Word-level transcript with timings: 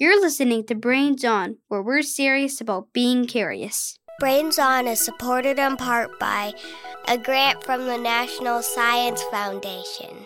You're 0.00 0.18
listening 0.18 0.64
to 0.64 0.74
Brains 0.74 1.26
On, 1.26 1.58
where 1.68 1.82
we're 1.82 2.00
serious 2.00 2.58
about 2.62 2.90
being 2.94 3.26
curious. 3.26 3.98
Brains 4.18 4.58
On 4.58 4.88
is 4.88 4.98
supported 4.98 5.58
in 5.58 5.76
part 5.76 6.18
by 6.18 6.54
a 7.06 7.18
grant 7.18 7.62
from 7.64 7.84
the 7.84 7.98
National 7.98 8.62
Science 8.62 9.22
Foundation. 9.24 10.24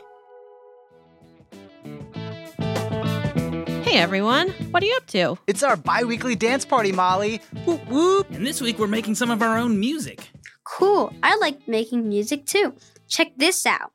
Hey 3.83 3.99
everyone, 3.99 4.51
what 4.71 4.81
are 4.81 4.87
you 4.87 4.95
up 4.95 5.09
to? 5.09 5.37
It's 5.49 5.65
our 5.65 5.77
bi 5.77 6.05
weekly 6.05 6.37
dance 6.37 6.65
party, 6.65 6.93
Molly. 6.93 7.41
Whoop 7.65 7.85
whoop. 7.89 8.31
And 8.31 8.47
this 8.47 8.61
week 8.61 8.79
we're 8.79 8.87
making 8.87 9.17
some 9.17 9.33
of 9.33 9.43
our 9.43 9.59
own 9.59 9.81
music. 9.81 10.29
Cool. 10.63 11.13
I 11.25 11.37
like 11.39 11.67
making 11.67 12.09
music 12.09 12.47
too. 12.47 12.77
Check 13.09 13.33
this 13.39 13.67
out. 13.67 13.91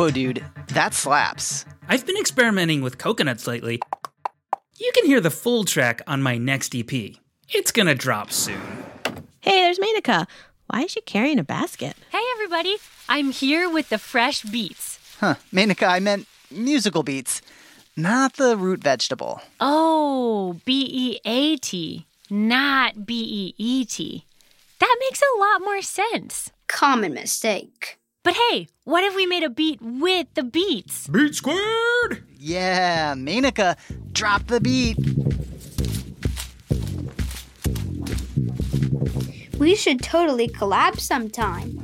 Whoa, 0.00 0.10
dude, 0.10 0.42
that 0.68 0.94
slaps. 0.94 1.66
I've 1.86 2.06
been 2.06 2.16
experimenting 2.16 2.80
with 2.80 2.96
coconuts 2.96 3.46
lately. 3.46 3.82
You 4.78 4.90
can 4.94 5.04
hear 5.04 5.20
the 5.20 5.28
full 5.28 5.64
track 5.64 6.00
on 6.06 6.22
my 6.22 6.38
next 6.38 6.74
EP. 6.74 6.90
It's 7.50 7.70
gonna 7.70 7.94
drop 7.94 8.32
soon. 8.32 8.62
Hey, 9.40 9.60
there's 9.60 9.78
Manika. 9.78 10.26
Why 10.68 10.84
is 10.84 10.92
she 10.92 11.02
carrying 11.02 11.38
a 11.38 11.44
basket? 11.44 11.96
Hey, 12.10 12.22
everybody. 12.32 12.76
I'm 13.10 13.30
here 13.30 13.68
with 13.68 13.90
the 13.90 13.98
fresh 13.98 14.40
beets. 14.40 14.98
Huh, 15.20 15.34
Manika, 15.52 15.86
I 15.86 16.00
meant 16.00 16.26
musical 16.50 17.02
beats, 17.02 17.42
not 17.94 18.36
the 18.36 18.56
root 18.56 18.82
vegetable. 18.82 19.42
Oh, 19.60 20.58
B 20.64 20.88
E 20.90 21.20
A 21.26 21.58
T, 21.58 22.06
not 22.30 23.04
B 23.04 23.22
E 23.22 23.54
E 23.58 23.84
T. 23.84 24.24
That 24.78 24.96
makes 24.98 25.20
a 25.20 25.38
lot 25.38 25.60
more 25.60 25.82
sense. 25.82 26.50
Common 26.68 27.12
mistake. 27.12 27.99
But 28.22 28.34
hey, 28.34 28.68
what 28.84 29.02
if 29.02 29.16
we 29.16 29.24
made 29.24 29.42
a 29.42 29.48
beat 29.48 29.80
with 29.80 30.26
the 30.34 30.42
beats? 30.42 31.08
Beat 31.08 31.34
squared! 31.34 32.22
Yeah, 32.36 33.14
Manika, 33.14 33.76
drop 34.12 34.46
the 34.46 34.60
beat. 34.60 34.98
We 39.58 39.74
should 39.74 40.02
totally 40.02 40.48
collab 40.48 41.00
sometime. 41.00 41.82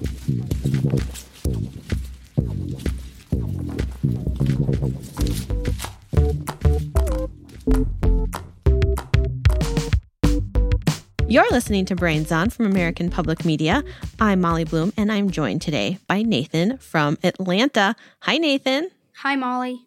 Listening 11.57 11.87
to 11.87 11.97
Brains 11.97 12.31
On 12.31 12.51
from 12.51 12.67
American 12.67 13.09
Public 13.09 13.43
Media. 13.43 13.83
I'm 14.21 14.43
Molly 14.43 14.65
Bloom, 14.65 14.93
and 14.95 15.11
I'm 15.11 15.31
joined 15.31 15.63
today 15.63 15.97
by 16.07 16.21
Nathan 16.21 16.77
from 16.77 17.17
Atlanta. 17.25 17.97
Hi, 18.21 18.37
Nathan. 18.37 18.91
Hi, 19.23 19.37
Molly. 19.37 19.87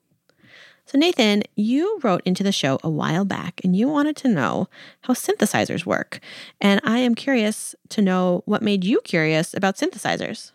So, 0.88 0.98
Nathan, 0.98 1.44
you 1.56 2.00
wrote 2.02 2.24
into 2.26 2.42
the 2.42 2.52
show 2.52 2.80
a 2.84 2.90
while 2.90 3.24
back 3.24 3.62
and 3.64 3.76
you 3.76 3.88
wanted 3.88 4.16
to 4.16 4.30
know 4.30 4.68
how 5.02 5.14
synthesizers 5.14 5.86
work. 5.86 6.20
And 6.60 6.82
I 6.84 6.98
am 6.98 7.14
curious 7.14 7.76
to 7.90 8.02
know 8.02 8.42
what 8.48 8.64
made 8.64 8.84
you 8.84 9.00
curious 9.02 9.54
about 9.54 9.78
synthesizers. 9.78 10.52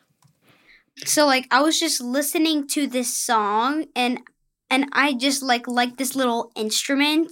So 1.04 1.26
like 1.26 1.46
I 1.52 1.62
was 1.62 1.78
just 1.78 2.00
listening 2.00 2.66
to 2.70 2.88
this 2.88 3.16
song 3.16 3.84
and 3.94 4.18
and 4.68 4.86
I 4.90 5.14
just 5.14 5.44
like 5.44 5.68
like 5.68 5.96
this 5.96 6.16
little 6.16 6.50
instrument 6.56 7.30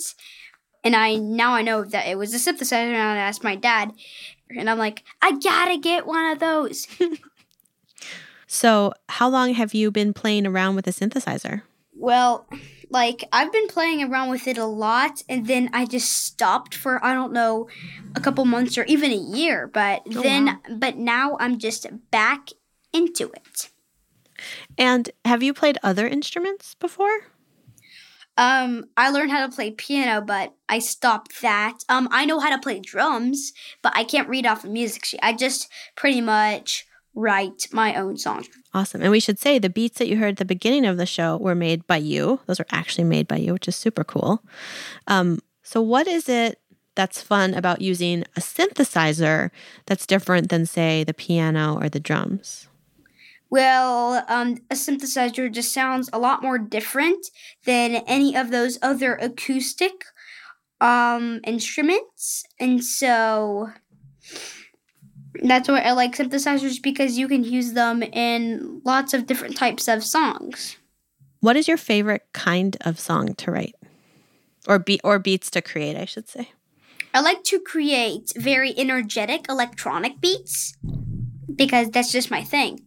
and 0.85 0.95
I 0.97 1.15
now 1.17 1.55
I 1.55 1.63
know 1.63 1.85
that 1.85 2.07
it 2.07 2.17
was 2.19 2.35
a 2.35 2.39
synthesizer 2.53 2.73
and 2.93 2.97
I 2.97 3.17
asked 3.17 3.45
my 3.45 3.57
dad 3.57 3.93
and 4.51 4.69
I'm 4.69 4.79
like, 4.79 5.03
I 5.21 5.33
gotta 5.39 5.79
get 5.79 6.07
one 6.07 6.31
of 6.33 6.39
those. 6.39 6.87
So, 8.47 8.93
how 9.09 9.31
long 9.31 9.55
have 9.55 9.73
you 9.73 9.91
been 9.91 10.13
playing 10.13 10.47
around 10.47 10.75
with 10.77 10.87
a 10.87 10.91
synthesizer? 10.91 11.63
well, 11.95 12.47
like 12.91 13.25
I've 13.33 13.51
been 13.51 13.69
playing 13.69 14.03
around 14.03 14.29
with 14.29 14.47
it 14.47 14.59
a 14.59 14.67
lot 14.67 15.23
and 15.29 15.47
then 15.47 15.71
I 15.73 15.87
just 15.87 16.13
stopped 16.13 16.75
for 16.75 17.03
I 17.03 17.15
don't 17.15 17.33
know 17.33 17.69
a 18.15 18.21
couple 18.21 18.45
months 18.45 18.77
or 18.77 18.85
even 18.85 19.11
a 19.11 19.17
year, 19.17 19.69
but 19.73 20.03
Oh, 20.15 20.21
then 20.23 20.45
wow. 20.47 20.59
but 20.77 20.97
now 20.99 21.37
I'm 21.41 21.59
just 21.59 21.87
back 22.11 22.51
into 22.93 23.31
it. 23.33 23.71
And 24.77 25.09
have 25.25 25.43
you 25.43 25.55
played 25.55 25.79
other 25.83 26.07
instruments 26.07 26.75
before? 26.75 27.29
Um, 28.37 28.87
I 28.97 29.11
learned 29.11 29.31
how 29.31 29.47
to 29.47 29.55
play 29.55 29.73
piano, 29.73 30.23
but 30.23 30.55
I 30.69 30.79
stopped 30.79 31.43
that. 31.43 31.79
Um, 31.89 32.09
I 32.11 32.25
know 32.25 32.41
how 32.41 32.51
to 32.51 32.63
play 32.63 32.81
drums, 32.81 33.53
but 33.83 33.93
I 33.95 34.05
can't 34.05 34.29
read 34.29 34.47
off 34.47 34.65
a 34.65 34.69
music 34.69 35.05
sheet. 35.05 35.21
I 35.23 35.33
just 35.35 35.69
pretty 35.97 36.21
much 36.21 36.87
write 37.15 37.69
my 37.73 37.95
own 37.95 38.17
songs. 38.17 38.49
Awesome. 38.73 39.03
And 39.03 39.11
we 39.11 39.21
should 39.21 39.39
say 39.39 39.59
the 39.59 39.69
beats 39.69 39.99
that 39.99 40.09
you 40.09 40.17
heard 40.17 40.33
at 40.33 40.37
the 40.39 40.45
beginning 40.47 40.87
of 40.87 40.97
the 40.97 41.05
show 41.05 41.37
were 41.37 41.55
made 41.55 41.87
by 41.87 41.99
you. 41.99 42.41
Those 42.47 42.59
were 42.59 42.67
actually 42.71 43.05
made 43.05 43.29
by 43.29 43.37
you, 43.37 43.53
which 43.53 43.69
is 43.69 43.77
super 43.77 44.05
cool. 44.05 44.43
Um, 45.07 45.41
so, 45.63 45.83
what 45.83 46.07
is 46.07 46.29
it 46.29 46.59
that's 46.95 47.23
fun 47.23 47.55
about 47.55 47.83
using 47.83 48.25
a 48.37 48.41
synthesizer 48.41 49.51
that's 49.87 50.07
different 50.07 50.49
than, 50.49 50.67
say, 50.67 51.05
the 51.05 51.15
piano 51.15 51.79
or 51.81 51.89
the 51.89 52.01
drums? 52.01 52.69
Well, 53.53 54.25
um, 54.29 54.57
a 54.71 54.75
synthesizer 54.75 55.53
just 55.53 55.75
sounds 55.75 56.09
a 56.11 56.19
lot 56.19 56.41
more 56.41 56.57
different 56.57 57.27
than 57.67 57.97
any 58.07 58.35
of 58.35 58.51
those 58.51 58.79
other 58.81 59.15
acoustic 59.17 59.93
um 60.81 61.39
instruments, 61.45 62.45
and 62.59 62.83
so 62.83 63.69
that's 65.35 65.69
why 65.69 65.81
I 65.81 65.93
like 65.93 66.17
synthesizers 66.17 66.83
because 66.83 67.19
you 67.19 67.29
can 67.29 67.45
use 67.45 67.75
them 67.75 68.03
in 68.03 68.81
lots 68.87 69.13
of 69.13 69.27
different 69.27 69.55
types 69.55 69.87
of 69.87 70.03
songs. 70.03 70.79
What 71.41 71.59
is 71.59 71.69
your 71.69 71.77
favorite 71.77 72.27
kind 72.33 72.79
of 72.81 72.99
song 72.99 73.35
to 73.35 73.51
write? 73.51 73.75
Or 74.67 74.79
beat 74.79 75.03
or 75.05 75.19
beats 75.19 75.51
to 75.51 75.61
create, 75.61 75.99
I 75.99 76.07
should 76.07 76.27
say. 76.27 76.53
I 77.13 77.21
like 77.21 77.45
to 77.45 77.61
create 77.61 78.33
very 78.35 78.73
energetic 78.79 79.45
electronic 79.51 80.23
beats 80.23 80.75
because 81.55 81.91
that's 81.91 82.13
just 82.13 82.31
my 82.31 82.43
thing. 82.43 82.81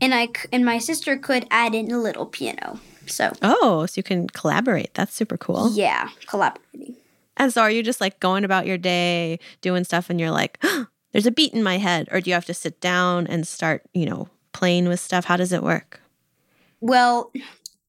And 0.00 0.14
I 0.14 0.28
and 0.52 0.64
my 0.64 0.78
sister 0.78 1.16
could 1.16 1.46
add 1.50 1.74
in 1.74 1.90
a 1.90 1.98
little 1.98 2.26
piano. 2.26 2.80
So, 3.06 3.32
Oh, 3.42 3.86
so 3.86 3.94
you 3.98 4.02
can 4.02 4.28
collaborate. 4.28 4.94
That's 4.94 5.14
super 5.14 5.36
cool. 5.36 5.72
yeah, 5.72 6.08
collaborating. 6.26 6.94
And 7.36 7.52
so 7.52 7.62
are 7.62 7.70
you 7.70 7.82
just 7.82 8.00
like 8.00 8.20
going 8.20 8.44
about 8.44 8.66
your 8.66 8.78
day 8.78 9.38
doing 9.60 9.84
stuff 9.84 10.10
and 10.10 10.20
you're 10.20 10.30
like, 10.30 10.62
there's 11.12 11.26
a 11.26 11.30
beat 11.30 11.54
in 11.54 11.62
my 11.62 11.78
head? 11.78 12.08
Or 12.12 12.20
do 12.20 12.28
you 12.30 12.34
have 12.34 12.44
to 12.46 12.54
sit 12.54 12.80
down 12.80 13.26
and 13.26 13.46
start, 13.46 13.82
you 13.94 14.04
know, 14.06 14.28
playing 14.52 14.88
with 14.88 15.00
stuff? 15.00 15.24
How 15.24 15.36
does 15.36 15.52
it 15.52 15.62
work? 15.62 16.00
Well, 16.80 17.32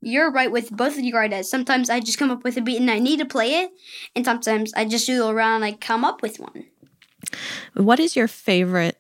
you're 0.02 0.31
right 0.31 0.52
with 0.52 0.72
both 0.72 0.97
of 0.97 1.03
your 1.03 1.22
ideas. 1.22 1.50
Sometimes 1.50 1.90
I 1.90 2.00
just 2.00 2.18
come 2.18 2.31
up 2.31 2.44
with 2.44 2.56
a 2.58 2.62
beat 2.62 2.80
and 2.80 2.90
I 2.90 3.00
need 3.00 3.20
to 3.20 3.26
play 3.26 3.56
it, 3.64 3.72
and 4.16 4.24
sometimes 4.24 4.74
I 4.74 4.86
just 4.86 5.06
doodle 5.06 5.30
around 5.30 5.64
and 5.64 5.66
I 5.66 5.74
come 5.74 6.06
up 6.06 6.22
with 6.22 6.40
one. 6.40 6.66
What 7.74 8.00
is 8.00 8.16
your 8.16 8.28
favorite 8.30 8.97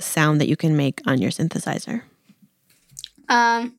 sound 0.00 0.40
that 0.40 0.48
you 0.48 0.56
can 0.56 0.76
make 0.76 1.00
on 1.06 1.20
your 1.20 1.30
synthesizer? 1.30 2.02
Um, 3.28 3.78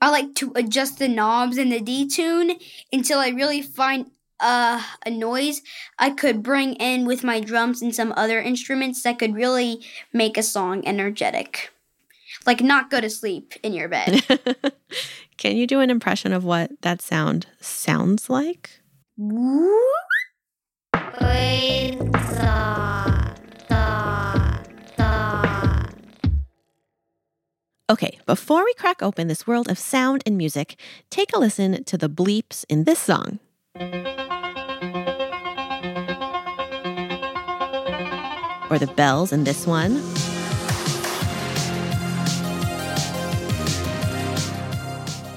I 0.00 0.10
like 0.10 0.34
to 0.36 0.52
adjust 0.56 0.98
the 0.98 1.08
knobs 1.08 1.58
and 1.58 1.70
the 1.70 1.80
detune 1.80 2.60
until 2.92 3.18
I 3.18 3.28
really 3.28 3.62
find 3.62 4.10
uh, 4.40 4.82
a 5.06 5.10
noise 5.10 5.62
I 5.98 6.10
could 6.10 6.42
bring 6.42 6.74
in 6.74 7.06
with 7.06 7.22
my 7.22 7.40
drums 7.40 7.80
and 7.80 7.94
some 7.94 8.12
other 8.16 8.40
instruments 8.40 9.02
that 9.04 9.18
could 9.18 9.34
really 9.34 9.80
make 10.12 10.36
a 10.36 10.42
song 10.42 10.82
energetic. 10.84 11.70
Like 12.44 12.60
not 12.60 12.90
go 12.90 13.00
to 13.00 13.08
sleep 13.08 13.54
in 13.62 13.72
your 13.72 13.88
bed. 13.88 14.22
can 15.38 15.56
you 15.56 15.66
do 15.66 15.78
an 15.78 15.90
impression 15.90 16.32
of 16.32 16.44
what 16.44 16.72
that 16.82 17.00
sound 17.00 17.46
sounds 17.60 18.28
like? 18.28 18.80
Okay, 27.92 28.18
before 28.24 28.64
we 28.64 28.72
crack 28.72 29.02
open 29.02 29.28
this 29.28 29.46
world 29.46 29.68
of 29.68 29.78
sound 29.78 30.22
and 30.24 30.38
music, 30.38 30.80
take 31.10 31.36
a 31.36 31.38
listen 31.38 31.84
to 31.84 31.98
the 31.98 32.08
bleeps 32.08 32.64
in 32.70 32.84
this 32.84 32.98
song. 32.98 33.38
Or 38.70 38.78
the 38.78 38.90
bells 38.96 39.30
in 39.30 39.44
this 39.44 39.66
one. 39.66 39.96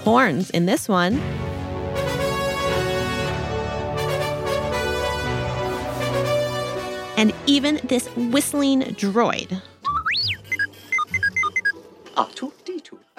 Horns 0.06 0.50
in 0.52 0.66
this 0.66 0.88
one. 0.88 1.20
And 7.18 7.34
even 7.48 7.82
this 7.84 8.08
whistling 8.16 8.84
droid. 8.96 9.62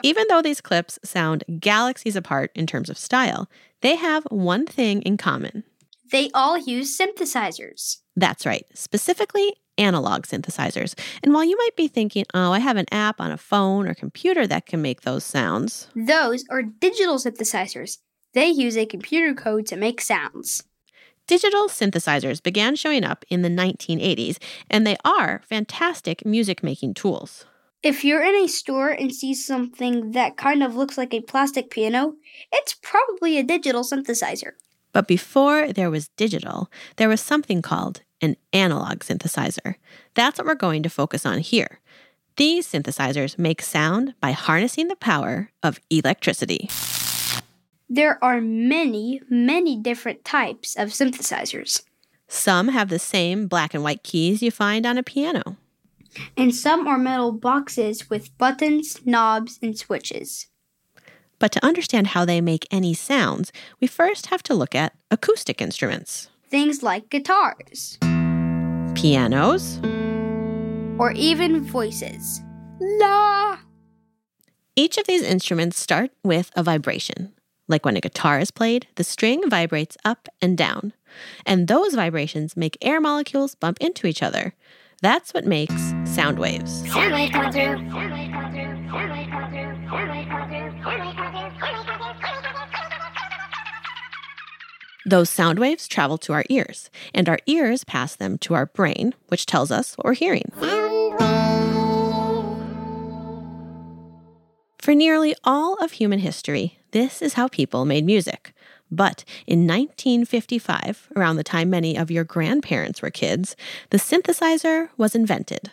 Even 0.06 0.24
though 0.28 0.40
these 0.40 0.60
clips 0.60 1.00
sound 1.02 1.42
galaxies 1.58 2.14
apart 2.14 2.52
in 2.54 2.64
terms 2.64 2.88
of 2.88 2.96
style, 2.96 3.50
they 3.80 3.96
have 3.96 4.22
one 4.30 4.64
thing 4.64 5.02
in 5.02 5.16
common. 5.16 5.64
they 6.12 6.30
all 6.32 6.56
use 6.56 6.96
synthesizers. 6.96 7.96
That's 8.14 8.46
right, 8.46 8.64
specifically 8.72 9.56
analog 9.76 10.22
synthesizers. 10.22 10.94
And 11.24 11.34
while 11.34 11.42
you 11.42 11.56
might 11.56 11.74
be 11.76 11.88
thinking, 11.88 12.24
oh, 12.32 12.52
I 12.52 12.60
have 12.60 12.76
an 12.76 12.86
app 12.92 13.20
on 13.20 13.32
a 13.32 13.36
phone 13.36 13.88
or 13.88 13.94
computer 13.94 14.46
that 14.46 14.66
can 14.66 14.80
make 14.80 15.00
those 15.00 15.24
sounds, 15.24 15.88
Those 15.96 16.44
are 16.48 16.62
digital 16.62 17.16
synthesizers. 17.16 17.98
They 18.32 18.46
use 18.46 18.76
a 18.76 18.86
computer 18.86 19.34
code 19.34 19.66
to 19.66 19.76
make 19.76 20.00
sounds. 20.00 20.62
digital 21.26 21.66
synthesizers 21.66 22.40
began 22.40 22.76
showing 22.76 23.02
up 23.02 23.24
in 23.28 23.42
the 23.42 23.48
1980s, 23.48 24.38
and 24.70 24.86
they 24.86 24.96
are 25.04 25.42
fantastic 25.48 26.24
music 26.24 26.62
making 26.62 26.94
tools. 26.94 27.44
If 27.86 28.04
you're 28.04 28.24
in 28.24 28.34
a 28.34 28.48
store 28.48 28.88
and 28.88 29.14
see 29.14 29.32
something 29.32 30.10
that 30.10 30.36
kind 30.36 30.64
of 30.64 30.74
looks 30.74 30.98
like 30.98 31.14
a 31.14 31.20
plastic 31.20 31.70
piano, 31.70 32.14
it's 32.50 32.74
probably 32.74 33.38
a 33.38 33.44
digital 33.44 33.84
synthesizer. 33.84 34.54
But 34.92 35.06
before 35.06 35.72
there 35.72 35.88
was 35.88 36.08
digital, 36.16 36.68
there 36.96 37.08
was 37.08 37.20
something 37.20 37.62
called 37.62 38.02
an 38.20 38.38
analog 38.52 39.04
synthesizer. 39.04 39.76
That's 40.14 40.36
what 40.36 40.48
we're 40.48 40.56
going 40.56 40.82
to 40.82 40.90
focus 40.90 41.24
on 41.24 41.38
here. 41.38 41.78
These 42.36 42.66
synthesizers 42.66 43.38
make 43.38 43.62
sound 43.62 44.14
by 44.20 44.32
harnessing 44.32 44.88
the 44.88 44.96
power 44.96 45.52
of 45.62 45.78
electricity. 45.88 46.68
There 47.88 48.18
are 48.20 48.40
many, 48.40 49.20
many 49.30 49.76
different 49.76 50.24
types 50.24 50.74
of 50.74 50.88
synthesizers, 50.88 51.82
Some 52.26 52.66
have 52.66 52.88
the 52.88 52.98
same 52.98 53.46
black 53.46 53.74
and 53.74 53.84
white 53.84 54.02
keys 54.02 54.42
you 54.42 54.50
find 54.50 54.84
on 54.86 54.98
a 54.98 55.04
piano. 55.04 55.56
And 56.36 56.54
some 56.54 56.86
are 56.86 56.98
metal 56.98 57.32
boxes 57.32 58.10
with 58.10 58.36
buttons, 58.38 59.00
knobs, 59.04 59.58
and 59.62 59.76
switches. 59.76 60.46
But 61.38 61.52
to 61.52 61.64
understand 61.64 62.08
how 62.08 62.24
they 62.24 62.40
make 62.40 62.66
any 62.70 62.94
sounds, 62.94 63.52
we 63.80 63.86
first 63.86 64.26
have 64.26 64.42
to 64.44 64.54
look 64.54 64.74
at 64.74 64.94
acoustic 65.10 65.60
instruments. 65.60 66.30
Things 66.48 66.82
like 66.82 67.10
guitars, 67.10 67.98
Pianos, 68.94 69.80
or 70.98 71.12
even 71.12 71.62
voices. 71.64 72.40
La! 72.80 73.58
Each 74.74 74.98
of 74.98 75.06
these 75.06 75.22
instruments 75.22 75.78
start 75.78 76.10
with 76.22 76.50
a 76.54 76.62
vibration. 76.62 77.32
Like 77.68 77.84
when 77.84 77.96
a 77.96 78.00
guitar 78.00 78.38
is 78.38 78.50
played, 78.50 78.86
the 78.94 79.04
string 79.04 79.48
vibrates 79.48 79.96
up 80.04 80.28
and 80.40 80.56
down. 80.56 80.92
And 81.44 81.66
those 81.66 81.94
vibrations 81.94 82.56
make 82.56 82.78
air 82.80 83.00
molecules 83.00 83.54
bump 83.54 83.78
into 83.80 84.06
each 84.06 84.22
other. 84.22 84.54
That's 85.02 85.34
what 85.34 85.44
makes 85.44 85.74
sound 86.04 86.38
waves. 86.38 86.90
Sound 86.90 87.12
wave 87.12 87.30
coming 87.30 87.52
through. 87.52 87.90
Sound 87.90 88.12
wave 88.12 88.30
coming 88.32 88.52
through. 88.52 88.88
Sound 88.90 89.12
wave 89.12 89.28
coming 89.28 89.50
through. 89.50 89.88
Sound 89.90 90.10
wave 90.10 90.26
coming 90.26 90.48
through. 90.48 90.82
Sound 90.82 91.00
wave 91.00 91.16
coming 91.16 91.50
through. 91.50 91.60
Sound 91.60 91.86
wave 91.86 92.20
coming 92.22 92.42
through. 92.42 92.86
Those 95.08 95.30
sound 95.30 95.58
waves 95.60 95.86
travel 95.86 96.18
to 96.18 96.32
our 96.32 96.44
ears, 96.48 96.90
and 97.14 97.28
our 97.28 97.38
ears 97.46 97.84
pass 97.84 98.16
them 98.16 98.38
to 98.38 98.54
our 98.54 98.66
brain, 98.66 99.14
which 99.28 99.46
tells 99.46 99.70
us 99.70 99.96
what 99.96 100.04
we're 100.06 100.14
hearing. 100.14 100.50
For 104.78 104.94
nearly 104.94 105.36
all 105.44 105.74
of 105.74 105.92
human 105.92 106.20
history, 106.20 106.78
this 106.92 107.20
is 107.22 107.34
how 107.34 107.46
people 107.48 107.84
made 107.84 108.04
music. 108.04 108.52
But 108.90 109.24
in 109.46 109.66
1955, 109.66 111.08
around 111.16 111.36
the 111.36 111.44
time 111.44 111.70
many 111.70 111.96
of 111.96 112.10
your 112.10 112.24
grandparents 112.24 113.02
were 113.02 113.10
kids, 113.10 113.56
the 113.90 113.98
synthesizer 113.98 114.88
was 114.96 115.14
invented. 115.14 115.70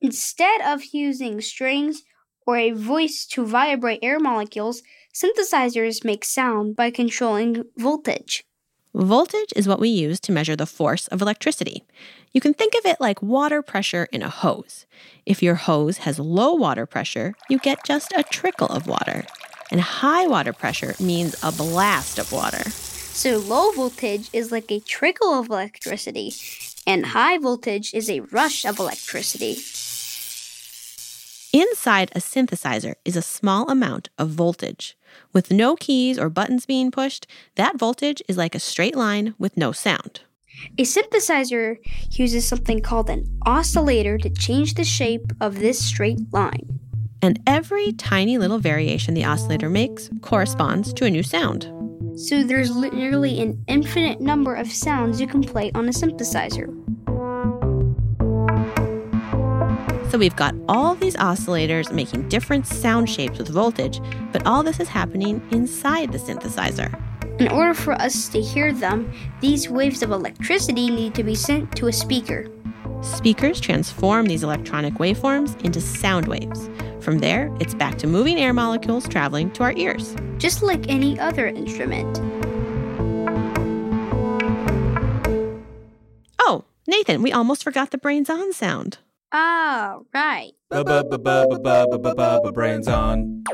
Instead 0.00 0.60
of 0.60 0.84
using 0.92 1.40
strings 1.40 2.02
or 2.46 2.56
a 2.56 2.72
voice 2.72 3.26
to 3.26 3.46
vibrate 3.46 4.00
air 4.02 4.20
molecules, 4.20 4.82
synthesizers 5.14 6.04
make 6.04 6.24
sound 6.24 6.76
by 6.76 6.90
controlling 6.90 7.64
voltage. 7.78 8.44
Voltage 8.94 9.52
is 9.56 9.66
what 9.66 9.80
we 9.80 9.88
use 9.88 10.20
to 10.20 10.30
measure 10.30 10.54
the 10.54 10.66
force 10.66 11.08
of 11.08 11.20
electricity. 11.20 11.82
You 12.32 12.40
can 12.40 12.54
think 12.54 12.74
of 12.74 12.86
it 12.86 13.00
like 13.00 13.22
water 13.22 13.60
pressure 13.60 14.08
in 14.12 14.22
a 14.22 14.28
hose. 14.28 14.86
If 15.26 15.42
your 15.42 15.56
hose 15.56 15.98
has 15.98 16.20
low 16.20 16.54
water 16.54 16.86
pressure, 16.86 17.34
you 17.48 17.58
get 17.58 17.84
just 17.84 18.12
a 18.16 18.22
trickle 18.22 18.68
of 18.68 18.86
water. 18.86 19.24
And 19.74 19.80
high 19.80 20.28
water 20.28 20.52
pressure 20.52 20.94
means 21.00 21.34
a 21.42 21.50
blast 21.50 22.20
of 22.20 22.30
water. 22.30 22.70
So 22.70 23.38
low 23.38 23.72
voltage 23.72 24.30
is 24.32 24.52
like 24.52 24.70
a 24.70 24.78
trickle 24.78 25.34
of 25.34 25.48
electricity, 25.48 26.32
and 26.86 27.06
high 27.06 27.38
voltage 27.38 27.92
is 27.92 28.08
a 28.08 28.20
rush 28.20 28.64
of 28.64 28.78
electricity. 28.78 29.56
Inside 31.52 32.12
a 32.14 32.20
synthesizer 32.20 32.94
is 33.04 33.16
a 33.16 33.20
small 33.20 33.68
amount 33.68 34.10
of 34.16 34.28
voltage. 34.28 34.96
With 35.32 35.50
no 35.50 35.74
keys 35.74 36.20
or 36.20 36.30
buttons 36.30 36.66
being 36.66 36.92
pushed, 36.92 37.26
that 37.56 37.76
voltage 37.76 38.22
is 38.28 38.36
like 38.36 38.54
a 38.54 38.60
straight 38.60 38.94
line 38.94 39.34
with 39.40 39.56
no 39.56 39.72
sound. 39.72 40.20
A 40.78 40.84
synthesizer 40.84 41.78
uses 42.12 42.46
something 42.46 42.80
called 42.80 43.10
an 43.10 43.24
oscillator 43.44 44.18
to 44.18 44.30
change 44.30 44.74
the 44.74 44.84
shape 44.84 45.32
of 45.40 45.58
this 45.58 45.84
straight 45.84 46.20
line. 46.32 46.78
And 47.24 47.40
every 47.46 47.92
tiny 47.92 48.36
little 48.36 48.58
variation 48.58 49.14
the 49.14 49.24
oscillator 49.24 49.70
makes 49.70 50.10
corresponds 50.20 50.92
to 50.92 51.06
a 51.06 51.10
new 51.10 51.22
sound. 51.22 51.72
So 52.20 52.42
there's 52.42 52.70
literally 52.70 53.40
an 53.40 53.64
infinite 53.66 54.20
number 54.20 54.54
of 54.54 54.70
sounds 54.70 55.22
you 55.22 55.26
can 55.26 55.42
play 55.42 55.72
on 55.74 55.88
a 55.88 55.90
synthesizer. 55.90 56.68
So 60.10 60.18
we've 60.18 60.36
got 60.36 60.54
all 60.68 60.96
these 60.96 61.16
oscillators 61.16 61.90
making 61.90 62.28
different 62.28 62.66
sound 62.66 63.08
shapes 63.08 63.38
with 63.38 63.48
voltage, 63.48 64.02
but 64.30 64.46
all 64.46 64.62
this 64.62 64.78
is 64.78 64.88
happening 64.88 65.40
inside 65.50 66.12
the 66.12 66.18
synthesizer. 66.18 66.92
In 67.40 67.48
order 67.48 67.72
for 67.72 67.94
us 67.94 68.28
to 68.28 68.42
hear 68.42 68.70
them, 68.70 69.10
these 69.40 69.70
waves 69.70 70.02
of 70.02 70.10
electricity 70.10 70.90
need 70.90 71.14
to 71.14 71.24
be 71.24 71.34
sent 71.34 71.74
to 71.76 71.86
a 71.86 71.92
speaker. 71.92 72.50
Speakers 73.00 73.60
transform 73.60 74.26
these 74.26 74.42
electronic 74.42 74.94
waveforms 74.94 75.58
into 75.64 75.80
sound 75.80 76.28
waves. 76.28 76.68
From 77.04 77.18
there, 77.18 77.54
it's 77.60 77.74
back 77.74 77.98
to 77.98 78.06
moving 78.06 78.38
air 78.38 78.54
molecules 78.54 79.06
traveling 79.06 79.50
to 79.52 79.62
our 79.62 79.74
ears. 79.76 80.16
just 80.38 80.62
like 80.62 80.88
any 80.88 81.18
other 81.20 81.46
instrument. 81.46 82.18
Oh, 86.38 86.64
Nathan, 86.88 87.20
we 87.20 87.30
almost 87.30 87.62
forgot 87.62 87.90
the 87.90 87.98
brains 87.98 88.30
on 88.30 88.54
sound. 88.54 88.98
Ah, 89.32 89.98
right. 90.14 90.52
Ba 90.70 90.82
ba 90.82 91.04
ba 91.04 91.18
ba 91.18 91.46
ba 91.58 91.98
ba 91.98 92.40
ba 92.42 92.52
brains 92.52 92.88
on. 92.88 93.44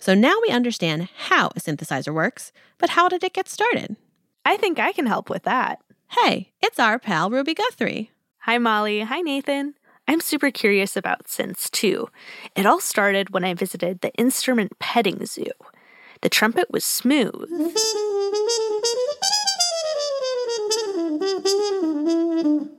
So 0.00 0.14
now 0.14 0.34
we 0.42 0.48
understand 0.50 1.08
how 1.28 1.48
a 1.54 1.60
synthesizer 1.60 2.12
works, 2.12 2.52
but 2.78 2.90
how 2.90 3.08
did 3.08 3.22
it 3.22 3.34
get 3.34 3.48
started? 3.48 3.94
I 4.44 4.56
think 4.56 4.80
I 4.80 4.90
can 4.90 5.06
help 5.06 5.30
with 5.30 5.44
that. 5.44 5.78
Hey, 6.08 6.50
it's 6.60 6.80
our 6.80 6.98
pal 6.98 7.30
Ruby 7.30 7.54
Guthrie. 7.54 8.10
Hi, 8.40 8.58
Molly. 8.58 9.02
Hi, 9.02 9.20
Nathan. 9.20 9.74
I'm 10.10 10.22
super 10.22 10.50
curious 10.50 10.96
about 10.96 11.24
synths 11.24 11.70
too. 11.70 12.08
It 12.56 12.64
all 12.64 12.80
started 12.80 13.28
when 13.30 13.44
I 13.44 13.52
visited 13.52 14.00
the 14.00 14.12
instrument 14.14 14.78
petting 14.78 15.26
zoo. 15.26 15.50
The 16.22 16.30
trumpet 16.30 16.70
was 16.70 16.82
smooth. 16.82 17.50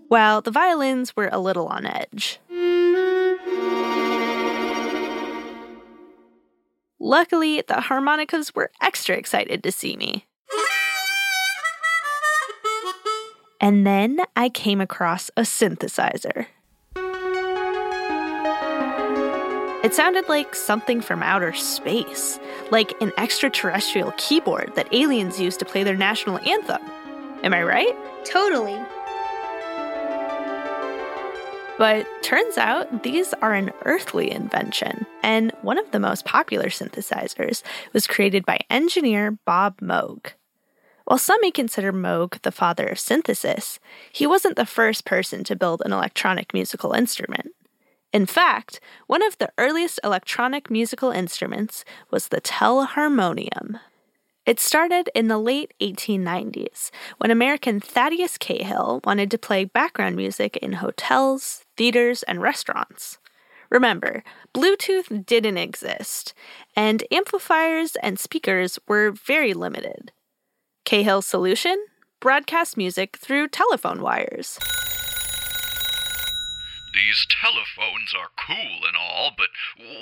While 0.08 0.42
the 0.42 0.50
violins 0.52 1.16
were 1.16 1.30
a 1.32 1.38
little 1.38 1.68
on 1.68 1.86
edge. 1.86 2.40
Luckily, 7.00 7.64
the 7.68 7.82
harmonicas 7.82 8.56
were 8.56 8.72
extra 8.82 9.16
excited 9.16 9.62
to 9.62 9.72
see 9.72 9.96
me. 9.96 10.26
And 13.62 13.86
then 13.86 14.22
I 14.36 14.50
came 14.50 14.82
across 14.82 15.30
a 15.38 15.42
synthesizer. 15.42 16.48
It 19.82 19.94
sounded 19.94 20.28
like 20.28 20.56
something 20.56 21.00
from 21.00 21.24
outer 21.24 21.54
space, 21.54 22.38
like 22.70 23.02
an 23.02 23.14
extraterrestrial 23.18 24.14
keyboard 24.18 24.76
that 24.76 24.94
aliens 24.94 25.40
use 25.40 25.56
to 25.56 25.64
play 25.64 25.84
their 25.84 25.96
national 25.96 26.38
anthem. 26.40 26.82
Am 27.44 27.54
I 27.54 27.64
right? 27.64 27.96
Totally. 28.26 28.78
But 31.78 32.06
turns 32.22 32.58
out 32.58 33.04
these 33.04 33.34
are 33.36 33.54
an 33.54 33.72
earthly 33.86 34.30
invention, 34.30 35.06
and 35.24 35.54
one 35.62 35.78
of 35.78 35.92
the 35.92 36.00
most 36.00 36.26
popular 36.26 36.68
synthesizers 36.68 37.64
was 37.94 38.06
created 38.06 38.46
by 38.46 38.60
engineer 38.70 39.40
Bob 39.46 39.80
Moog. 39.80 40.34
While 41.06 41.20
some 41.20 41.40
may 41.40 41.52
consider 41.52 41.94
Moog 41.94 42.42
the 42.42 42.52
father 42.52 42.86
of 42.86 43.00
synthesis, 43.00 43.80
he 44.12 44.28
wasn't 44.28 44.58
the 44.58 44.66
first 44.66 45.06
person 45.06 45.46
to 45.46 45.56
build 45.56 45.82
an 45.86 45.94
electronic 45.94 46.54
musical 46.54 46.92
instrument. 46.92 47.54
In 48.12 48.26
fact, 48.26 48.80
one 49.08 49.22
of 49.22 49.38
the 49.38 49.52
earliest 49.58 50.00
electronic 50.04 50.72
musical 50.72 51.12
instruments 51.12 51.86
was 52.10 52.28
the 52.28 52.42
telharmonium. 52.42 53.80
It 54.46 54.60
started 54.60 55.12
in 55.14 55.28
the 55.28 55.38
late 55.38 55.74
1890s 55.80 56.90
when 57.20 57.30
American 57.30 57.80
Thaddeus 57.80 58.40
Cahill 58.40 59.00
wanted 59.04 59.30
to 59.30 59.38
play 59.38 59.64
background 59.64 60.16
music 60.16 60.58
in 60.58 60.74
hotels, 60.74 61.66
theaters, 61.78 62.24
and 62.24 62.42
restaurants. 62.42 63.20
Remember, 63.70 64.24
Bluetooth 64.56 65.28
didn't 65.28 65.60
exist, 65.60 66.34
and 66.76 67.04
amplifiers 67.12 67.96
and 68.02 68.20
speakers 68.20 68.80
were 68.88 69.12
very 69.12 69.54
limited. 69.54 70.12
Cahill's 70.84 71.28
solution? 71.28 71.86
Broadcast 72.20 72.76
music 72.76 73.18
through 73.18 73.50
telephone 73.50 74.02
wires. 74.02 74.58
These 76.94 77.28
telephones 77.30 78.14
are 78.18 78.30
cool 78.36 78.86
and 78.88 78.98
all, 78.98 79.32
but 79.38 79.50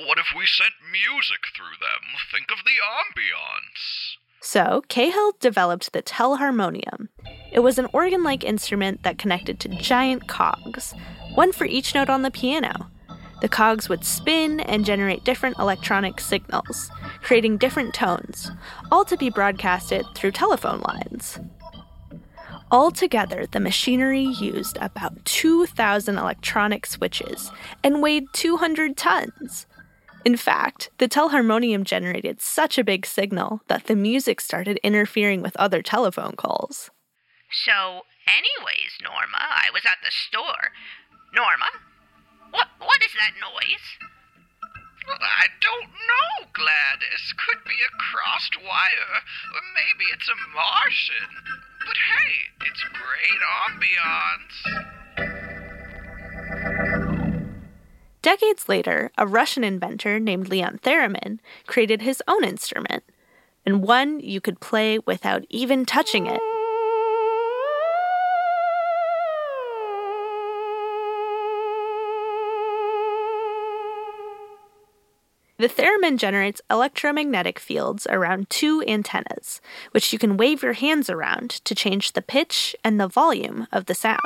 what 0.05 0.17
if 0.17 0.27
we 0.35 0.45
sent 0.45 0.73
music 0.91 1.39
through 1.55 1.77
them? 1.79 2.15
Think 2.31 2.51
of 2.51 2.63
the 2.63 2.79
ambiance. 2.79 4.17
So, 4.39 4.83
Cahill 4.87 5.33
developed 5.39 5.91
the 5.91 6.01
telharmonium. 6.01 7.09
It 7.51 7.59
was 7.59 7.77
an 7.77 7.87
organ 7.91 8.23
like 8.23 8.43
instrument 8.43 9.03
that 9.03 9.17
connected 9.17 9.59
to 9.61 9.69
giant 9.69 10.27
cogs, 10.27 10.93
one 11.35 11.51
for 11.51 11.65
each 11.65 11.93
note 11.93 12.09
on 12.09 12.21
the 12.21 12.31
piano. 12.31 12.89
The 13.41 13.49
cogs 13.49 13.89
would 13.89 14.03
spin 14.03 14.59
and 14.61 14.85
generate 14.85 15.23
different 15.23 15.59
electronic 15.59 16.19
signals, 16.19 16.89
creating 17.21 17.57
different 17.57 17.93
tones, 17.93 18.51
all 18.91 19.05
to 19.05 19.17
be 19.17 19.29
broadcasted 19.29 20.05
through 20.15 20.31
telephone 20.31 20.81
lines. 20.81 21.39
Altogether, 22.69 23.45
the 23.45 23.61
machinery 23.61 24.23
used 24.23 24.77
about 24.81 25.23
2,000 25.23 26.17
electronic 26.17 26.85
switches 26.85 27.49
and 27.81 28.01
weighed 28.01 28.25
200 28.33 28.97
tons. 28.97 29.65
In 30.25 30.35
fact, 30.35 30.89
the 30.97 31.07
telharmonium 31.07 31.85
generated 31.85 32.41
such 32.41 32.77
a 32.77 32.83
big 32.83 33.05
signal 33.05 33.61
that 33.67 33.85
the 33.85 33.95
music 33.95 34.41
started 34.41 34.79
interfering 34.83 35.41
with 35.41 35.55
other 35.55 35.81
telephone 35.81 36.35
calls. 36.35 36.89
So, 37.65 38.01
anyways, 38.27 38.99
Norma, 39.01 39.39
I 39.39 39.69
was 39.71 39.83
at 39.85 39.99
the 40.03 40.11
store. 40.11 40.71
Norma, 41.33 41.71
what 42.51 42.67
what 42.79 43.01
is 43.01 43.11
that 43.13 43.39
noise? 43.39 44.11
I 45.09 45.47
don't 45.61 45.89
know, 45.89 46.47
Gladys. 46.53 47.33
Could 47.37 47.63
be 47.63 47.79
a 47.81 47.89
crossed 47.97 48.57
wire, 48.61 49.23
or 49.53 49.61
maybe 49.73 50.05
it's 50.13 50.27
a 50.27 50.35
Martian. 50.53 51.31
But 51.85 51.97
hey, 51.97 52.51
it's 52.65 52.83
great 52.91 53.41
ambiance. 53.67 54.57
Decades 58.21 58.67
later, 58.67 59.11
a 59.17 59.25
Russian 59.25 59.63
inventor 59.63 60.19
named 60.19 60.49
Leon 60.49 60.79
Theremin 60.83 61.39
created 61.65 62.01
his 62.01 62.21
own 62.27 62.43
instrument, 62.43 63.03
and 63.65 63.81
one 63.81 64.19
you 64.19 64.41
could 64.41 64.59
play 64.59 64.99
without 64.99 65.45
even 65.49 65.85
touching 65.85 66.27
it. 66.27 66.41
The 75.59 75.67
theremin 75.67 76.17
generates 76.17 76.61
electromagnetic 76.69 77.57
fields 77.57 78.05
around 78.11 78.47
two 78.51 78.83
antennas, 78.87 79.59
which 79.89 80.13
you 80.13 80.19
can 80.19 80.37
wave 80.37 80.61
your 80.61 80.73
hands 80.73 81.09
around 81.09 81.49
to 81.65 81.73
change 81.73 82.13
the 82.13 82.21
pitch 82.21 82.75
and 82.83 82.99
the 82.99 83.07
volume 83.07 83.65
of 83.71 83.87
the 83.87 83.95
sound. 83.95 84.21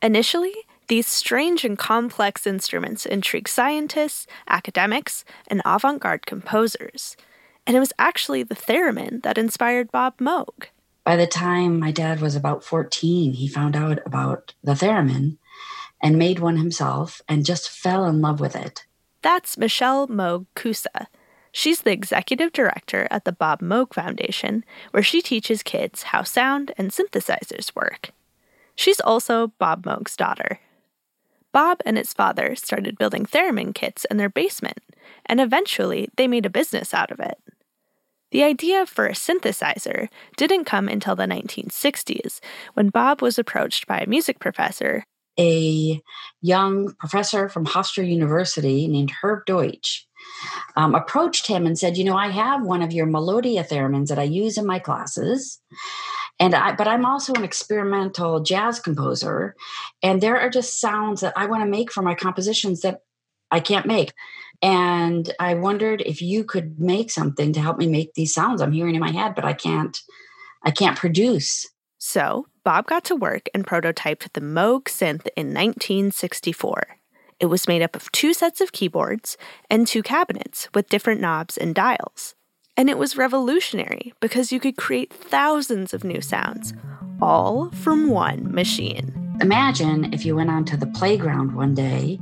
Initially, 0.00 0.54
these 0.86 1.08
strange 1.08 1.64
and 1.64 1.76
complex 1.76 2.46
instruments 2.46 3.04
intrigued 3.04 3.48
scientists, 3.48 4.28
academics, 4.46 5.24
and 5.48 5.60
avant 5.64 6.00
garde 6.00 6.24
composers. 6.24 7.16
And 7.66 7.76
it 7.76 7.80
was 7.80 7.92
actually 7.98 8.44
the 8.44 8.54
theremin 8.54 9.24
that 9.24 9.38
inspired 9.38 9.90
Bob 9.90 10.18
Moog. 10.18 10.66
By 11.04 11.16
the 11.16 11.26
time 11.26 11.80
my 11.80 11.90
dad 11.90 12.20
was 12.20 12.36
about 12.36 12.62
14, 12.62 13.32
he 13.32 13.48
found 13.48 13.74
out 13.74 13.98
about 14.06 14.54
the 14.62 14.74
theremin 14.74 15.38
and 16.00 16.18
made 16.18 16.38
one 16.38 16.56
himself 16.56 17.20
and 17.28 17.44
just 17.44 17.70
fell 17.70 18.04
in 18.04 18.20
love 18.20 18.40
with 18.40 18.54
it. 18.54 18.84
That's 19.22 19.58
Michelle 19.58 20.08
Moog 20.08 20.46
Koussa. 20.54 21.06
She's 21.50 21.80
the 21.80 21.92
executive 21.92 22.52
director 22.52 23.08
at 23.10 23.24
the 23.24 23.32
Bob 23.32 23.60
Moog 23.60 23.94
Foundation, 23.94 24.64
where 24.92 25.02
she 25.02 25.20
teaches 25.20 25.62
kids 25.62 26.04
how 26.04 26.22
sound 26.22 26.72
and 26.78 26.90
synthesizers 26.90 27.74
work. 27.74 28.10
She's 28.74 29.00
also 29.00 29.48
Bob 29.58 29.84
Moog's 29.84 30.16
daughter. 30.16 30.60
Bob 31.52 31.80
and 31.84 31.96
his 31.96 32.12
father 32.12 32.54
started 32.54 32.98
building 32.98 33.24
theremin 33.26 33.74
kits 33.74 34.04
in 34.04 34.18
their 34.18 34.28
basement, 34.28 34.78
and 35.26 35.40
eventually 35.40 36.08
they 36.16 36.28
made 36.28 36.46
a 36.46 36.50
business 36.50 36.94
out 36.94 37.10
of 37.10 37.18
it. 37.18 37.38
The 38.30 38.44
idea 38.44 38.84
for 38.84 39.06
a 39.06 39.12
synthesizer 39.12 40.08
didn't 40.36 40.66
come 40.66 40.88
until 40.88 41.16
the 41.16 41.24
1960s 41.24 42.40
when 42.74 42.90
Bob 42.90 43.22
was 43.22 43.38
approached 43.38 43.86
by 43.86 44.00
a 44.00 44.08
music 44.08 44.38
professor 44.38 45.04
a 45.38 46.02
young 46.42 46.94
professor 46.94 47.48
from 47.48 47.66
Hofstra 47.66 48.08
University 48.08 48.88
named 48.88 49.12
Herb 49.22 49.46
Deutsch 49.46 50.06
um, 50.76 50.94
approached 50.94 51.46
him 51.46 51.66
and 51.66 51.78
said, 51.78 51.96
"You 51.96 52.04
know, 52.04 52.16
I 52.16 52.28
have 52.28 52.62
one 52.62 52.82
of 52.82 52.92
your 52.92 53.06
Melodia 53.06 53.64
theremins 53.64 54.08
that 54.08 54.18
I 54.18 54.24
use 54.24 54.58
in 54.58 54.66
my 54.66 54.78
classes." 54.78 55.60
And 56.40 56.54
I, 56.54 56.72
but 56.72 56.86
I'm 56.86 57.04
also 57.04 57.32
an 57.34 57.42
experimental 57.42 58.40
jazz 58.40 58.78
composer, 58.78 59.56
and 60.02 60.20
there 60.20 60.38
are 60.40 60.50
just 60.50 60.80
sounds 60.80 61.20
that 61.20 61.34
I 61.36 61.46
want 61.46 61.62
to 61.62 61.68
make 61.68 61.92
for 61.92 62.02
my 62.02 62.14
compositions 62.14 62.82
that 62.82 63.00
I 63.50 63.60
can't 63.60 63.86
make. 63.86 64.12
And 64.60 65.32
I 65.38 65.54
wondered 65.54 66.02
if 66.04 66.20
you 66.20 66.44
could 66.44 66.80
make 66.80 67.10
something 67.10 67.52
to 67.52 67.60
help 67.60 67.78
me 67.78 67.86
make 67.86 68.14
these 68.14 68.34
sounds 68.34 68.60
I'm 68.60 68.72
hearing 68.72 68.94
in 68.94 69.00
my 69.00 69.10
head, 69.10 69.34
but 69.34 69.44
I 69.44 69.52
can't, 69.52 69.96
I 70.64 70.70
can't 70.70 70.98
produce. 70.98 71.66
So 71.98 72.46
Bob 72.62 72.86
got 72.86 73.04
to 73.06 73.16
work 73.16 73.48
and 73.52 73.66
prototyped 73.66 74.32
the 74.32 74.40
Moog 74.40 74.84
synth 74.84 75.26
in 75.36 75.48
1964. 75.48 76.96
It 77.40 77.46
was 77.46 77.66
made 77.66 77.82
up 77.82 77.96
of 77.96 78.12
two 78.12 78.32
sets 78.32 78.60
of 78.60 78.70
keyboards 78.70 79.36
and 79.68 79.84
two 79.84 80.04
cabinets 80.04 80.68
with 80.74 80.88
different 80.88 81.20
knobs 81.20 81.56
and 81.56 81.74
dials. 81.74 82.36
And 82.76 82.88
it 82.88 82.98
was 82.98 83.16
revolutionary 83.16 84.14
because 84.20 84.52
you 84.52 84.60
could 84.60 84.76
create 84.76 85.12
thousands 85.12 85.92
of 85.92 86.04
new 86.04 86.20
sounds, 86.20 86.72
all 87.20 87.72
from 87.72 88.10
one 88.10 88.54
machine. 88.54 89.36
Imagine 89.40 90.14
if 90.14 90.24
you 90.24 90.36
went 90.36 90.50
onto 90.50 90.76
the 90.76 90.86
playground 90.86 91.56
one 91.56 91.74
day 91.74 92.20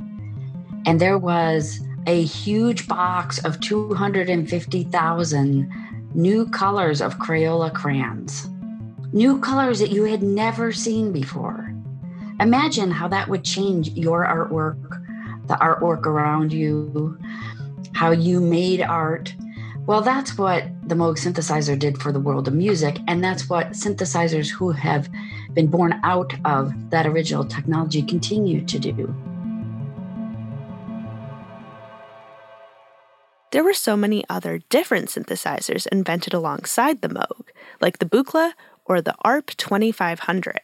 and 0.87 0.99
there 0.99 1.19
was 1.19 1.79
a 2.07 2.23
huge 2.23 2.87
box 2.87 3.37
of 3.45 3.59
250,000 3.59 5.71
new 6.15 6.49
colors 6.49 6.99
of 6.99 7.19
Crayola 7.19 7.71
crayons 7.71 8.47
new 9.17 9.39
colors 9.39 9.79
that 9.79 9.89
you 9.89 10.03
had 10.03 10.21
never 10.21 10.71
seen 10.71 11.11
before. 11.11 11.73
Imagine 12.39 12.91
how 12.91 13.07
that 13.07 13.27
would 13.27 13.43
change 13.43 13.89
your 13.89 14.23
artwork, 14.23 14.79
the 15.47 15.55
artwork 15.55 16.05
around 16.05 16.53
you, 16.53 17.17
how 17.95 18.11
you 18.11 18.39
made 18.39 18.79
art. 18.79 19.33
Well, 19.87 20.01
that's 20.01 20.37
what 20.37 20.65
the 20.87 20.93
Moog 20.93 21.17
synthesizer 21.17 21.79
did 21.79 21.97
for 21.99 22.11
the 22.11 22.19
world 22.19 22.47
of 22.47 22.53
music, 22.53 22.99
and 23.07 23.23
that's 23.23 23.49
what 23.49 23.71
synthesizers 23.71 24.51
who 24.51 24.69
have 24.71 25.09
been 25.53 25.67
born 25.67 25.99
out 26.03 26.33
of 26.45 26.71
that 26.91 27.07
original 27.07 27.43
technology 27.43 28.03
continue 28.03 28.63
to 28.65 28.77
do. 28.77 29.15
There 33.51 33.63
were 33.63 33.73
so 33.73 33.97
many 33.97 34.23
other 34.29 34.59
different 34.69 35.07
synthesizers 35.07 35.87
invented 35.87 36.33
alongside 36.33 37.01
the 37.01 37.07
Moog, 37.07 37.47
like 37.81 37.97
the 37.97 38.05
Buchla 38.05 38.51
or 38.87 39.01
the 39.01 39.15
ARP 39.23 39.47
2500. 39.57 40.59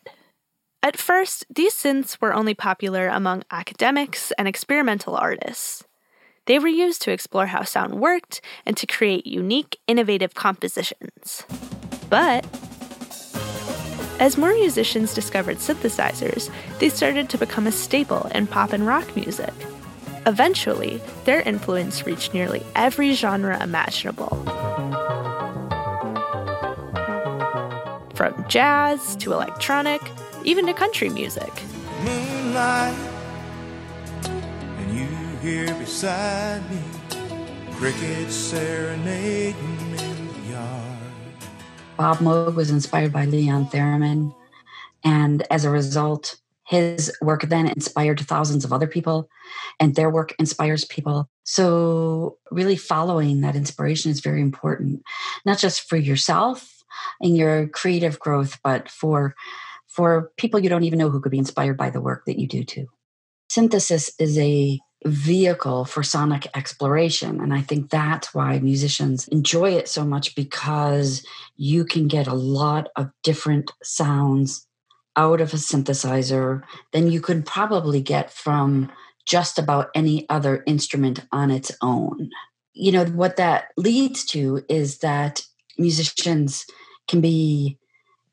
At 0.82 0.98
first, 0.98 1.46
these 1.54 1.74
synths 1.74 2.20
were 2.20 2.34
only 2.34 2.54
popular 2.54 3.08
among 3.08 3.44
academics 3.52 4.32
and 4.38 4.48
experimental 4.48 5.16
artists. 5.16 5.84
They 6.46 6.60
were 6.60 6.68
used 6.68 7.02
to 7.04 7.12
explore 7.12 7.46
how 7.46 7.64
sound 7.64 8.02
worked 8.02 8.42
and 8.66 8.76
to 8.76 8.86
create 8.86 9.26
unique, 9.26 9.78
innovative 9.88 10.34
compositions. 10.34 11.44
But 12.10 12.46
as 14.20 14.38
more 14.38 14.54
musicians 14.54 15.14
discovered 15.14 15.58
synthesizers, 15.58 16.50
they 16.80 16.90
started 16.90 17.30
to 17.30 17.38
become 17.38 17.66
a 17.66 17.72
staple 17.72 18.28
in 18.36 18.48
pop 18.48 18.74
and 18.74 18.86
rock 18.86 19.16
music. 19.16 19.54
Eventually, 20.26 21.02
their 21.26 21.42
influence 21.42 22.06
reached 22.06 22.34
nearly 22.34 22.64
every 22.76 23.14
genre 23.14 23.62
imaginable. 23.62 24.73
From 28.14 28.46
jazz 28.48 29.16
to 29.18 29.34
electronic, 29.34 30.02
even 30.44 30.66
to 30.66 30.74
country 30.74 31.10
music. 31.10 31.52
Moonlight, 32.04 32.96
and 34.24 34.98
you 34.98 35.08
here 35.42 35.74
beside 35.76 36.62
me, 36.70 36.82
crickets 37.72 38.36
serenading 38.36 39.56
in 39.80 40.28
the 40.28 40.52
yard. 40.52 41.00
Bob 41.98 42.18
Moog 42.18 42.56
was 42.56 42.70
inspired 42.70 43.14
by 43.14 43.26
Leon 43.26 43.68
Theremin, 43.68 44.34
and 45.04 45.44
as 45.50 45.66
a 45.66 45.70
result, 45.70 46.38
his 46.66 47.16
work 47.22 47.44
then 47.44 47.68
inspired 47.68 48.20
thousands 48.22 48.64
of 48.64 48.72
other 48.72 48.88
people, 48.88 49.30
and 49.80 49.96
their 49.96 50.10
work 50.10 50.34
inspires 50.40 50.86
people. 50.86 51.30
So, 51.44 52.38
really 52.52 52.78
following 52.78 53.42
that 53.42 53.56
inspiration 53.56 54.12
is 54.12 54.22
very 54.22 54.42
important, 54.42 55.04
not 55.46 55.60
just 55.60 55.90
for 55.90 55.98
yourself, 55.98 56.73
in 57.22 57.36
your 57.36 57.68
creative 57.68 58.20
growth, 58.20 58.60
but 58.64 58.90
for 58.90 59.36
for 59.88 60.32
people 60.38 60.60
you 60.60 60.70
don't 60.70 60.84
even 60.84 61.00
know 61.00 61.10
who 61.10 61.22
could 61.22 61.32
be 61.32 61.38
inspired 61.38 61.78
by 61.78 61.90
the 61.90 62.02
work 62.02 62.26
that 62.26 62.40
you 62.40 62.48
do 62.48 62.64
too. 62.64 62.88
Synthesis 63.50 64.12
is 64.20 64.38
a 64.40 64.80
vehicle 65.06 65.86
for 65.86 66.04
sonic 66.04 66.48
exploration. 66.56 67.40
And 67.42 67.54
I 67.54 67.62
think 67.62 67.90
that's 67.90 68.34
why 68.34 68.60
musicians 68.60 69.28
enjoy 69.28 69.72
it 69.72 69.88
so 69.88 70.06
much 70.06 70.36
because 70.36 71.26
you 71.56 71.86
can 71.86 72.08
get 72.08 72.28
a 72.28 72.34
lot 72.34 72.90
of 72.96 73.10
different 73.22 73.72
sounds 73.84 74.66
out 75.16 75.42
of 75.42 75.54
a 75.54 75.58
synthesizer 75.58 76.64
than 76.92 77.12
you 77.12 77.22
could 77.22 77.46
probably 77.46 78.02
get 78.02 78.32
from 78.32 78.92
just 79.26 79.60
about 79.60 79.90
any 79.94 80.28
other 80.30 80.64
instrument 80.66 81.22
on 81.32 81.52
its 81.52 81.72
own. 81.82 82.30
You 82.74 82.92
know, 82.92 83.06
what 83.06 83.38
that 83.38 83.66
leads 83.78 84.26
to 84.28 84.64
is 84.68 85.00
that 85.00 85.42
musicians 85.78 86.66
can 87.08 87.22
be 87.22 87.78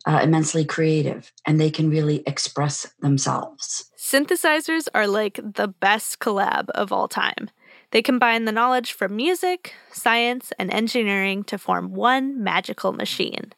uh, 0.06 0.20
immensely 0.22 0.64
creative 0.64 1.32
and 1.46 1.60
they 1.60 1.70
can 1.70 1.90
really 1.90 2.22
express 2.26 2.86
themselves. 3.00 3.90
Synthesizers 3.98 4.88
are 4.94 5.06
like 5.06 5.40
the 5.42 5.68
best 5.68 6.18
collab 6.18 6.70
of 6.70 6.92
all 6.92 7.08
time. 7.08 7.50
They 7.90 8.02
combine 8.02 8.44
the 8.44 8.52
knowledge 8.52 8.92
from 8.92 9.16
music, 9.16 9.74
science, 9.92 10.52
and 10.58 10.72
engineering 10.72 11.44
to 11.44 11.58
form 11.58 11.92
one 11.92 12.42
magical 12.42 12.92
machine. 12.92 13.52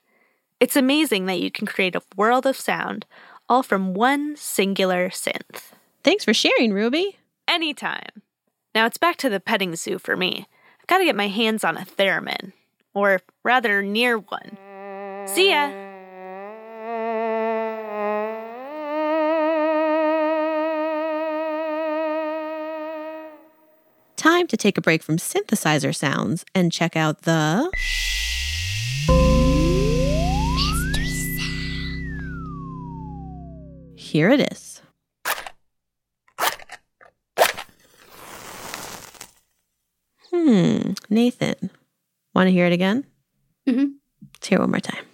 It's 0.59 0.77
amazing 0.77 1.27
that 1.27 1.41
you 1.41 1.51
can 1.51 1.67
create 1.67 1.95
a 1.95 2.03
world 2.17 2.47
of 2.47 2.57
sound 2.57 3.05
all 3.49 3.63
from 3.63 3.95
one 3.95 4.37
singular 4.37 5.11
synth. 5.11 5.73
Thanks 6.03 6.25
for 6.25 6.33
sharing, 6.33 6.73
Ruby. 6.73 7.19
Anytime. 7.47 8.23
Now 8.75 8.87
it's 8.87 8.97
back 8.97 9.17
to 9.19 9.29
the 9.29 9.41
petting 9.41 9.77
zoo 9.77 9.99
for 9.99 10.17
me. 10.17 10.47
I've 10.81 10.87
got 10.87 10.99
to 10.99 11.05
get 11.05 11.17
my 11.17 11.29
hands 11.29 11.63
on 11.63 11.77
a 11.77 11.85
theremin, 11.85 12.53
or 12.95 13.21
rather, 13.45 13.83
near 13.83 14.19
one. 14.19 14.57
See 15.27 15.51
ya! 15.51 15.71
Time 24.17 24.47
to 24.49 24.57
take 24.57 24.79
a 24.79 24.81
break 24.81 25.03
from 25.03 25.17
synthesizer 25.17 25.95
sounds 25.95 26.45
and 26.55 26.71
check 26.73 26.97
out 26.97 27.23
the. 27.23 27.71
Here 33.97 34.31
it 34.31 34.53
is. 34.53 34.81
Hmm, 40.31 40.93
Nathan. 41.09 41.71
Want 42.35 42.49
to 42.49 42.53
hear 42.53 42.67
it 42.67 42.73
again? 42.73 43.05
Mm-hmm. 43.69 43.93
Let's 44.35 44.49
hear 44.49 44.59
it 44.59 44.61
one 44.61 44.71
more 44.71 44.81
time. 44.81 45.05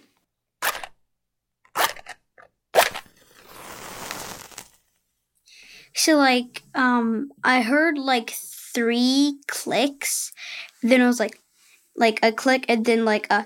So 5.99 6.15
like 6.15 6.63
um 6.75 7.29
I 7.43 7.61
heard 7.61 7.97
like 7.97 8.29
three 8.31 9.35
clicks. 9.47 10.31
Then 10.81 11.01
it 11.01 11.05
was 11.05 11.19
like 11.19 11.41
like 11.95 12.19
a 12.23 12.31
click 12.31 12.63
and 12.69 12.85
then 12.85 13.03
like 13.03 13.27
a 13.29 13.45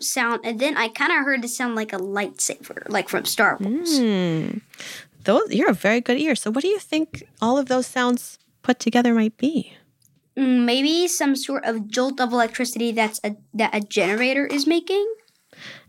sound 0.00 0.40
and 0.44 0.58
then 0.58 0.78
I 0.78 0.88
kind 0.88 1.12
of 1.12 1.18
heard 1.24 1.44
it 1.44 1.48
sound 1.48 1.74
like 1.74 1.92
a 1.92 1.98
lightsaber 1.98 2.88
like 2.88 3.10
from 3.10 3.26
Star 3.26 3.58
Wars. 3.60 3.98
Hmm. 3.98 4.64
Those 5.24 5.52
you're 5.52 5.70
a 5.70 5.74
very 5.74 6.00
good 6.00 6.18
ear. 6.18 6.34
So 6.34 6.50
what 6.50 6.62
do 6.62 6.68
you 6.68 6.78
think 6.78 7.22
all 7.42 7.58
of 7.58 7.66
those 7.66 7.86
sounds 7.86 8.38
put 8.62 8.78
together 8.78 9.12
might 9.12 9.36
be? 9.36 9.74
Mm, 10.38 10.64
Maybe 10.64 11.06
some 11.06 11.36
sort 11.36 11.66
of 11.66 11.86
jolt 11.88 12.18
of 12.18 12.32
electricity 12.32 12.92
that's 12.92 13.20
a 13.22 13.36
that 13.52 13.74
a 13.74 13.80
generator 13.80 14.46
is 14.46 14.66
making. 14.66 15.04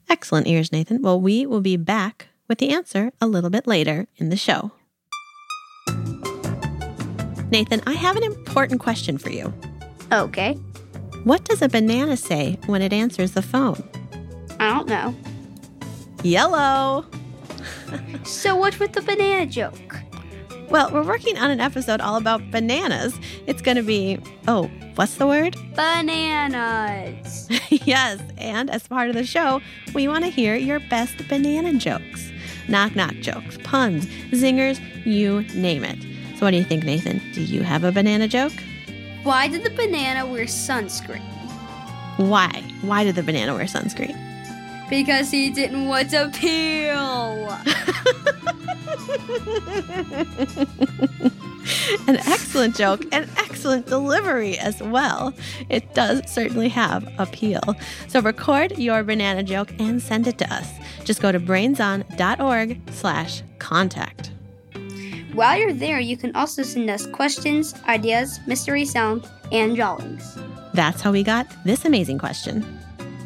Excellent 0.10 0.48
ears, 0.48 0.74
Nathan. 0.74 1.02
Well, 1.02 1.22
we 1.22 1.46
will 1.46 1.62
be 1.62 1.78
back 1.78 2.28
with 2.50 2.58
the 2.58 2.72
answer 2.72 3.14
a 3.22 3.28
little 3.28 3.50
bit 3.50 3.66
later 3.66 4.08
in 4.18 4.28
the 4.28 4.36
show. 4.36 4.74
Nathan, 7.54 7.84
I 7.86 7.94
have 7.94 8.16
an 8.16 8.24
important 8.24 8.82
question 8.82 9.20
for 9.20 9.30
you. 9.30 9.54
Okay. 10.12 10.56
What 11.24 11.44
does 11.44 11.62
a 11.62 11.70
banana 11.70 12.18
say 12.18 12.58
when 12.66 12.82
it 12.82 12.92
answers 12.92 13.34
the 13.34 13.44
phone? 13.44 13.88
I 14.60 14.74
don't 14.74 14.88
know. 14.88 15.16
Yellow. 16.24 17.06
So 18.24 18.56
what's 18.56 18.80
with 18.80 18.94
the 18.94 19.04
banana 19.04 19.46
joke? 19.46 20.00
Well, 20.70 20.92
we're 20.92 21.06
working 21.06 21.38
on 21.38 21.52
an 21.52 21.60
episode 21.60 22.02
all 22.02 22.16
about 22.16 22.50
bananas. 22.50 23.16
It's 23.46 23.62
going 23.62 23.78
to 23.78 23.84
be, 23.84 24.18
oh, 24.48 24.72
what's 24.96 25.18
the 25.18 25.28
word? 25.28 25.56
Bananas. 25.76 27.48
yes, 27.70 28.20
and 28.40 28.72
as 28.72 28.88
part 28.88 29.10
of 29.10 29.16
the 29.16 29.26
show, 29.26 29.62
we 29.94 30.08
want 30.08 30.24
to 30.24 30.32
hear 30.32 30.56
your 30.56 30.80
best 30.80 31.28
banana 31.28 31.76
jokes. 31.76 32.32
Knock 32.68 32.96
knock 32.96 33.14
jokes, 33.18 33.60
puns, 33.64 34.08
zingers, 34.32 34.82
you 35.06 35.42
name 35.54 35.84
it. 35.84 36.13
So, 36.44 36.48
what 36.48 36.52
do 36.52 36.58
you 36.58 36.66
think, 36.66 36.84
Nathan? 36.84 37.22
Do 37.32 37.42
you 37.42 37.64
have 37.64 37.86
a 37.86 37.92
banana 37.94 38.28
joke? 38.28 38.52
Why 39.24 39.48
did 39.48 39.64
the 39.64 39.70
banana 39.70 40.26
wear 40.26 40.44
sunscreen? 40.44 41.22
Why? 42.18 42.62
Why 42.82 43.06
did 43.06 43.16
the 43.16 43.24
banana 43.24 43.54
wear 43.54 43.64
sunscreen? 43.64 44.20
Because 44.90 45.32
he 45.32 45.52
didn't 45.52 45.88
want 45.88 46.10
to 46.10 46.30
peel. 46.34 47.48
An 52.10 52.18
excellent 52.18 52.76
joke 52.76 53.06
and 53.14 53.30
excellent 53.38 53.86
delivery 53.86 54.58
as 54.58 54.84
well. 54.84 55.34
It 55.70 55.94
does 55.94 56.30
certainly 56.30 56.68
have 56.68 57.10
appeal. 57.20 57.62
So 58.10 58.20
record 58.20 58.78
your 58.78 59.02
banana 59.04 59.44
joke 59.44 59.72
and 59.80 60.02
send 60.02 60.28
it 60.28 60.38
to 60.40 60.54
us. 60.54 60.70
Just 61.06 61.22
go 61.22 61.32
to 61.32 61.40
brainson.org 61.40 62.82
slash 62.92 63.44
contact. 63.60 64.33
While 65.34 65.58
you're 65.58 65.74
there, 65.74 66.00
you 66.00 66.16
can 66.16 66.36
also 66.36 66.62
send 66.62 66.92
us 66.92 67.08
questions, 67.08 67.74
ideas, 67.88 68.40
mystery 68.46 68.86
sounds, 68.86 69.28
and 69.52 69.76
drawings. 69.76 70.38
That's 70.76 71.02
how 71.02 71.12
we 71.12 71.24
got 71.24 71.48
this 71.66 71.86
amazing 71.86 72.20
question. 72.20 72.64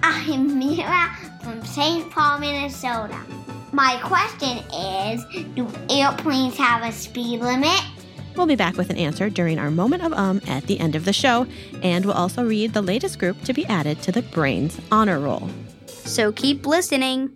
I'm 0.04 0.58
Mira 0.58 1.14
from 1.44 1.66
St. 1.66 2.10
Paul, 2.10 2.40
Minnesota. 2.40 3.20
My 3.74 4.00
question 4.02 4.60
is 4.74 5.26
Do 5.54 5.68
airplanes 5.90 6.56
have 6.56 6.82
a 6.84 6.94
speed 6.94 7.42
limit? 7.42 7.82
We'll 8.38 8.46
be 8.46 8.56
back 8.56 8.78
with 8.78 8.90
an 8.90 8.98
answer 8.98 9.30
during 9.30 9.60
our 9.60 9.70
moment 9.70 10.04
of 10.04 10.14
um 10.14 10.40
at 10.48 10.64
the 10.64 10.80
end 10.80 10.96
of 10.96 11.04
the 11.04 11.12
show, 11.12 11.46
and 11.84 12.06
we'll 12.06 12.16
also 12.16 12.46
read 12.46 12.74
the 12.74 12.82
latest 12.82 13.20
group 13.20 13.42
to 13.44 13.52
be 13.54 13.66
added 13.66 14.02
to 14.04 14.14
the 14.14 14.22
Brains 14.22 14.80
Honor 14.94 15.20
Roll. 15.20 15.50
So 15.88 16.32
keep 16.32 16.66
listening. 16.66 17.36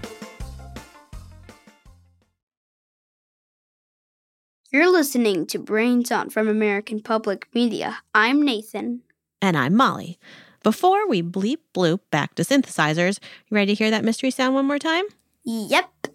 You're 4.73 4.89
listening 4.89 5.47
to 5.47 5.59
Brains 5.59 6.13
On 6.13 6.29
from 6.29 6.47
American 6.47 7.01
Public 7.01 7.45
Media. 7.53 7.97
I'm 8.15 8.41
Nathan. 8.41 9.01
And 9.41 9.57
I'm 9.57 9.75
Molly. 9.75 10.17
Before 10.63 11.05
we 11.09 11.21
bleep 11.21 11.57
bloop 11.73 11.99
back 12.09 12.35
to 12.35 12.43
synthesizers, 12.43 13.19
you 13.49 13.55
ready 13.55 13.75
to 13.75 13.83
hear 13.83 13.91
that 13.91 14.05
mystery 14.05 14.31
sound 14.31 14.55
one 14.55 14.65
more 14.65 14.79
time? 14.79 15.03
Yep. 15.43 16.07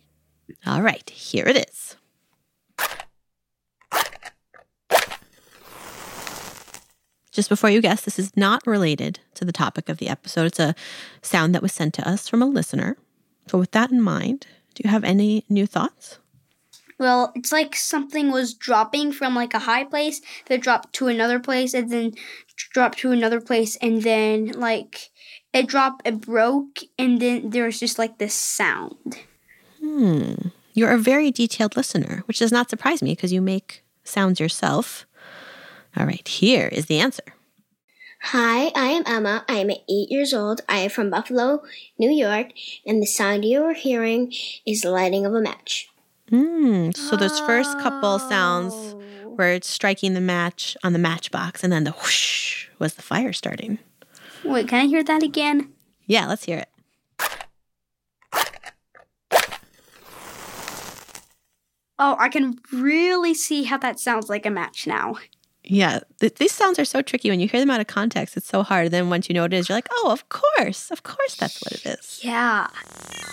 All 0.65 0.81
right, 0.81 1.09
here 1.11 1.45
it 1.47 1.69
is. 1.69 1.97
Just 7.33 7.51
before 7.51 7.69
you 7.69 7.83
guess, 7.83 8.07
this 8.07 8.19
is 8.19 8.35
not 8.39 8.67
related 8.67 9.21
to 9.35 9.45
the 9.45 9.53
topic 9.53 9.91
of 9.91 9.99
the 9.99 10.09
episode. 10.09 10.47
It's 10.47 10.61
a 10.61 10.75
sound 11.21 11.55
that 11.55 11.61
was 11.61 11.75
sent 11.75 11.93
to 11.93 12.09
us 12.09 12.27
from 12.27 12.41
a 12.41 12.47
listener. 12.47 12.97
So, 13.49 13.59
with 13.59 13.73
that 13.73 13.91
in 13.91 14.01
mind, 14.01 14.47
do 14.75 14.81
you 14.83 14.89
have 14.89 15.05
any 15.05 15.45
new 15.51 15.67
thoughts? 15.67 16.21
Well, 16.99 17.33
it's 17.35 17.53
like 17.53 17.77
something 17.77 18.31
was 18.31 18.55
dropping 18.55 19.13
from 19.13 19.35
like 19.35 19.53
a 19.53 19.61
high 19.61 19.85
place 19.85 20.21
that 20.47 20.63
dropped 20.63 20.95
to 20.95 21.09
another 21.09 21.39
place 21.39 21.75
and 21.75 21.91
then 21.91 22.13
dropped 22.73 22.99
to 22.99 23.13
another 23.13 23.41
place, 23.41 23.77
and 23.77 24.03
then 24.03 24.53
like 24.53 25.11
it 25.53 25.67
dropped, 25.67 26.07
it 26.07 26.21
broke, 26.21 26.81
and 26.99 27.21
then 27.21 27.51
there 27.51 27.65
was 27.65 27.79
just 27.79 27.99
like 27.99 28.19
this 28.19 28.35
sound. 28.35 29.19
Hmm. 29.81 30.35
You're 30.73 30.93
a 30.93 30.99
very 30.99 31.31
detailed 31.31 31.77
listener, 31.77 32.23
which 32.27 32.39
does 32.39 32.53
not 32.53 32.69
surprise 32.69 33.03
me 33.03 33.13
because 33.13 33.33
you 33.33 33.41
make 33.41 33.83
sounds 34.05 34.41
yourself. 34.41 35.07
All 35.97 36.07
right, 36.07 36.27
here 36.27 36.69
is 36.69 36.87
the 36.87 36.99
answer. 36.99 37.23
Hi, 38.23 38.73
I 38.75 38.89
am 38.89 39.03
Emma. 39.07 39.45
I 39.49 39.55
am 39.55 39.71
eight 39.71 40.11
years 40.11 40.35
old. 40.35 40.63
I 40.69 40.79
am 40.79 40.91
from 40.91 41.11
Buffalo, 41.11 41.63
New 41.99 42.11
York, 42.11 42.49
and 42.85 43.01
the 43.01 43.07
sound 43.07 43.45
you 43.45 43.63
are 43.65 43.75
hearing 43.75 44.33
is 44.67 44.81
the 44.81 44.91
lighting 44.91 45.25
of 45.25 45.35
a 45.35 45.41
match. 45.41 45.89
Hmm. 46.31 46.91
So 46.93 47.17
those 47.17 47.39
first 47.41 47.79
couple 47.79 48.19
sounds 48.19 48.75
were 49.25 49.53
it's 49.53 49.69
striking 49.69 50.15
the 50.15 50.21
match 50.21 50.77
on 50.83 50.93
the 50.93 50.99
matchbox, 50.99 51.63
and 51.63 51.73
then 51.73 51.85
the 51.85 51.93
whoosh 51.93 52.69
was 52.79 52.95
the 52.95 53.03
fire 53.03 53.33
starting. 53.33 53.79
Wait, 54.45 54.69
can 54.69 54.85
I 54.85 54.87
hear 54.87 55.05
that 55.05 55.23
again? 55.23 55.73
Yeah, 56.07 56.27
let's 56.27 56.45
hear 56.45 56.59
it. 56.59 56.69
Oh, 61.99 62.15
I 62.19 62.29
can 62.29 62.59
really 62.73 63.33
see 63.33 63.63
how 63.65 63.79
that 63.79 63.99
sounds 63.99 64.29
like 64.29 64.45
a 64.45 64.51
match 64.51 64.87
now. 64.87 65.17
Yeah, 65.65 66.01
th- 66.21 66.35
these 66.35 66.53
sounds 66.53 66.79
are 66.79 66.85
so 66.85 67.03
tricky. 67.03 67.31
When 67.31 67.41
you 67.41 67.49
hear 67.49 67.59
them 67.59 67.71
out 67.71 67.81
of 67.81 67.87
context, 67.87 68.37
it's 68.37 68.47
so 68.47 68.63
hard. 68.63 68.91
Then 68.91 69.09
once 69.11 69.29
you 69.29 69.35
know 69.35 69.43
what 69.43 69.53
it 69.55 69.57
is, 69.57 69.69
you're 69.69 69.77
like, 69.77 69.89
oh, 69.91 70.11
of 70.13 70.29
course, 70.29 70.91
of 70.91 71.03
course, 71.03 71.35
that's 71.37 71.61
what 71.63 71.73
it 71.73 71.87
is. 71.99 72.21
Yeah. 72.23 72.69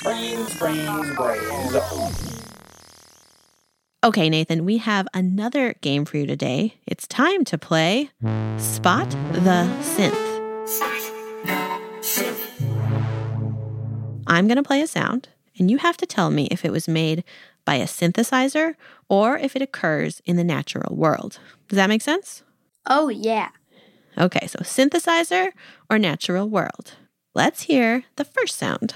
Brains, 0.02 0.58
brains, 0.58 1.16
brains. 1.16 2.43
Okay, 4.04 4.30
Nathan, 4.30 4.66
we 4.66 4.80
have 4.80 5.08
another 5.14 5.76
game 5.80 6.04
for 6.04 6.18
you 6.18 6.28
today. 6.28 6.74
It's 6.86 7.08
time 7.08 7.46
to 7.46 7.58
play 7.58 8.10
Spot 8.58 9.10
the 9.10 9.66
Synth. 9.80 10.20
I'm 14.28 14.48
going 14.50 14.58
to 14.58 14.64
play 14.64 14.82
a 14.82 14.88
sound, 14.88 15.30
and 15.58 15.72
you 15.72 15.78
have 15.78 15.96
to 15.96 16.06
tell 16.06 16.32
me 16.32 16.50
if 16.52 16.66
it 16.66 16.72
was 16.74 16.86
made 16.86 17.24
by 17.64 17.76
a 17.76 17.86
synthesizer 17.86 18.76
or 19.08 19.38
if 19.38 19.56
it 19.56 19.62
occurs 19.62 20.22
in 20.26 20.36
the 20.36 20.44
natural 20.44 20.98
world. 20.98 21.40
Does 21.70 21.78
that 21.78 21.88
make 21.88 22.02
sense? 22.02 22.44
Oh, 22.86 23.08
yeah. 23.08 23.52
Okay, 24.18 24.48
so 24.48 24.60
synthesizer 24.60 25.52
or 25.90 25.98
natural 25.98 26.50
world. 26.50 26.96
Let's 27.34 27.64
hear 27.64 28.04
the 28.18 28.26
first 28.26 28.58
sound. 28.58 28.96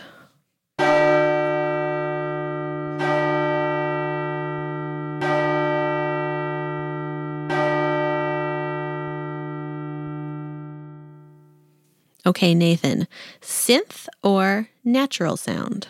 Okay, 12.27 12.53
Nathan, 12.53 13.07
synth 13.39 14.09
or 14.21 14.67
natural 14.83 15.37
sound? 15.37 15.87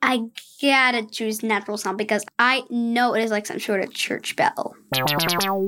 I 0.00 0.22
gotta 0.62 1.04
choose 1.04 1.42
natural 1.42 1.76
sound 1.76 1.98
because 1.98 2.24
I 2.38 2.62
know 2.70 3.14
it 3.14 3.22
is 3.22 3.30
like 3.30 3.44
some 3.44 3.60
sort 3.60 3.82
of 3.84 3.92
church 3.92 4.36
bell. 4.36 4.74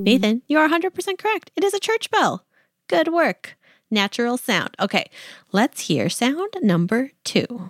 Nathan, 0.02 0.40
you 0.48 0.58
are 0.58 0.66
100% 0.66 1.18
correct. 1.18 1.50
It 1.56 1.62
is 1.62 1.74
a 1.74 1.78
church 1.78 2.10
bell. 2.10 2.46
Good 2.88 3.08
work. 3.08 3.58
Natural 3.90 4.38
sound. 4.38 4.74
Okay, 4.80 5.10
let's 5.52 5.82
hear 5.82 6.08
sound 6.08 6.54
number 6.62 7.10
two. 7.22 7.68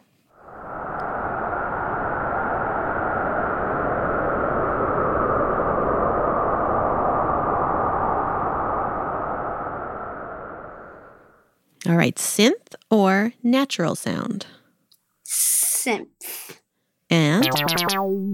All 11.88 11.96
right, 11.96 12.16
synth 12.16 12.74
or 12.90 13.32
natural 13.42 13.94
sound? 13.94 14.46
Synth. 15.24 16.58
And 17.08 17.46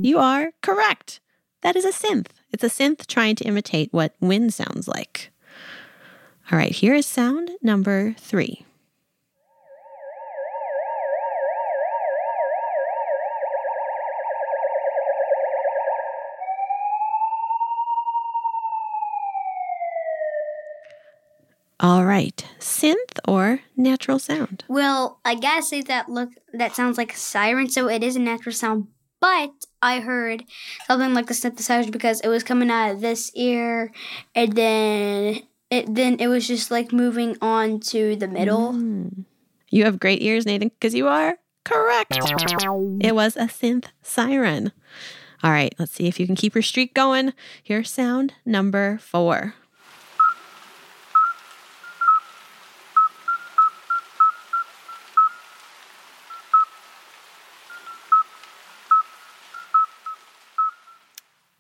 you 0.03 0.19
are 0.19 0.53
correct. 0.63 1.21
That 1.61 1.77
is 1.77 1.85
a 1.85 1.93
synth. 1.93 2.29
It's 2.51 2.65
a 2.65 2.69
synth 2.69 3.07
trying 3.07 3.37
to 3.37 3.45
imitate 3.45 3.93
what 3.93 4.15
wind 4.21 4.55
sounds 4.55 4.89
like. 4.89 5.31
All 6.51 6.59
right, 6.59 6.73
here 6.73 6.95
is 6.95 7.07
sound 7.07 7.51
number 7.63 8.15
three. 8.19 8.65
All 21.83 22.05
right, 22.05 22.47
synth 22.61 23.19
or 23.27 23.59
natural 23.77 24.21
sound? 24.21 24.63
Well, 24.69 25.19
I 25.25 25.35
gotta 25.35 25.65
say 25.65 25.83
that 25.83 26.09
look 26.09 26.31
that 26.53 26.77
sounds 26.77 26.97
like 26.97 27.13
a 27.13 27.17
siren, 27.17 27.69
so 27.69 27.89
it 27.89 28.05
is 28.05 28.15
a 28.15 28.21
natural 28.21 28.55
sound. 28.55 28.87
But 29.21 29.51
I 29.83 29.99
heard 29.99 30.45
something 30.87 31.13
like 31.13 31.29
a 31.29 31.35
synthesizer 31.35 31.91
because 31.91 32.21
it 32.21 32.29
was 32.29 32.45
coming 32.45 32.71
out 32.71 32.93
of 32.93 33.01
this 33.01 33.33
ear, 33.35 33.91
and 34.33 34.53
then 34.53 35.43
it 35.73 35.93
then 35.93 36.21
it 36.21 36.29
was 36.29 36.47
just 36.47 36.71
like 36.71 36.93
moving 36.93 37.37
on 37.43 37.81
to 37.81 38.15
the 38.15 38.29
middle. 38.29 38.75
Mm. 38.75 39.25
You 39.69 39.85
have 39.85 39.99
great 39.99 40.23
ears, 40.23 40.47
Nathan, 40.47 40.69
because 40.69 40.95
you 40.95 41.09
are 41.09 41.37
correct. 41.65 42.17
It 42.17 43.15
was 43.15 43.37
a 43.37 43.47
synth 43.47 43.87
siren. 44.03 44.71
All 45.43 45.51
right, 45.51 45.75
let's 45.81 45.91
see 45.91 46.07
if 46.07 46.21
you 46.21 46.27
can 46.27 46.37
keep 46.37 46.55
your 46.55 46.63
streak 46.63 46.95
going. 46.95 47.33
Here's 47.61 47.91
sound 47.91 48.35
number 48.47 48.99
four. 48.99 49.55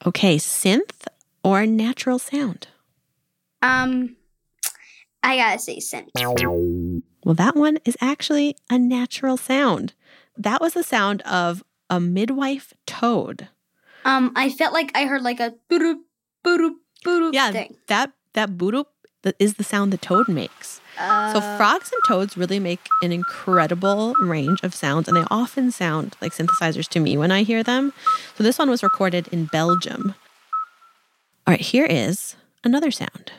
Okay, 0.06 0.36
synth 0.36 1.06
or 1.44 1.66
natural 1.66 2.18
sound? 2.18 2.68
Um, 3.60 4.16
I 5.22 5.36
gotta 5.36 5.58
say 5.58 5.78
synth. 5.78 6.10
Well, 7.24 7.34
that 7.34 7.54
one 7.54 7.78
is 7.84 7.96
actually 8.00 8.56
a 8.68 8.78
natural 8.78 9.36
sound. 9.36 9.94
That 10.36 10.60
was 10.60 10.74
the 10.74 10.82
sound 10.82 11.22
of 11.22 11.62
a 11.88 12.00
midwife 12.00 12.74
toad. 12.86 13.48
Um, 14.04 14.32
I 14.34 14.50
felt 14.50 14.72
like 14.72 14.90
I 14.96 15.04
heard 15.04 15.22
like 15.22 15.38
a 15.38 15.54
boop 15.70 15.98
boop 16.44 16.72
boop 17.04 17.32
yeah, 17.32 17.52
thing. 17.52 17.76
that 17.86 18.12
that 18.32 18.50
boop 18.50 18.86
is 19.38 19.54
the 19.54 19.64
sound 19.64 19.92
the 19.92 19.98
toad 19.98 20.28
makes. 20.28 20.80
Uh, 20.98 21.32
so 21.32 21.40
frogs 21.56 21.90
and 21.92 22.00
toads 22.06 22.36
really 22.36 22.58
make 22.58 22.80
an 23.02 23.12
incredible 23.12 24.14
range 24.20 24.60
of 24.62 24.74
sounds, 24.74 25.08
and 25.08 25.16
they 25.16 25.24
often 25.30 25.70
sound 25.70 26.16
like 26.20 26.32
synthesizers 26.32 26.88
to 26.88 27.00
me 27.00 27.16
when 27.16 27.30
I 27.30 27.42
hear 27.42 27.62
them. 27.62 27.92
So 28.36 28.44
this 28.44 28.58
one 28.58 28.68
was 28.68 28.82
recorded 28.82 29.28
in 29.28 29.46
Belgium. 29.46 30.14
All 31.46 31.52
right, 31.52 31.60
here 31.60 31.86
is 31.86 32.36
another 32.64 32.90
sound. 32.90 33.32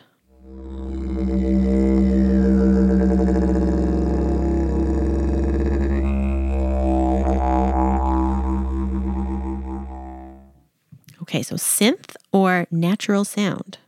Okay, 11.22 11.42
so 11.42 11.56
synth 11.56 12.16
or 12.32 12.68
natural 12.70 13.26
sound? 13.26 13.80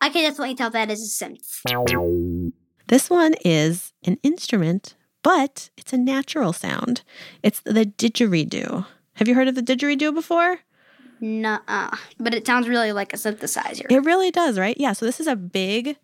I 0.00 0.10
can 0.10 0.22
definitely 0.22 0.54
tell 0.54 0.70
that 0.70 0.90
is 0.90 1.02
a 1.02 1.24
synth. 1.24 2.52
This 2.86 3.10
one 3.10 3.34
is 3.44 3.92
an 4.04 4.18
instrument, 4.22 4.94
but 5.22 5.70
it's 5.76 5.92
a 5.92 5.98
natural 5.98 6.52
sound. 6.52 7.02
It's 7.42 7.60
the 7.60 7.84
didgeridoo. 7.84 8.86
Have 9.14 9.28
you 9.28 9.34
heard 9.34 9.48
of 9.48 9.54
the 9.54 9.62
didgeridoo 9.62 10.14
before? 10.14 10.60
Nuh-uh. 11.20 11.96
But 12.18 12.34
it 12.34 12.46
sounds 12.46 12.68
really 12.68 12.92
like 12.92 13.12
a 13.12 13.16
synthesizer. 13.16 13.90
It 13.90 14.04
really 14.04 14.30
does, 14.30 14.58
right? 14.58 14.76
Yeah. 14.78 14.92
So 14.92 15.04
this 15.04 15.20
is 15.20 15.26
a 15.26 15.36
big 15.36 15.96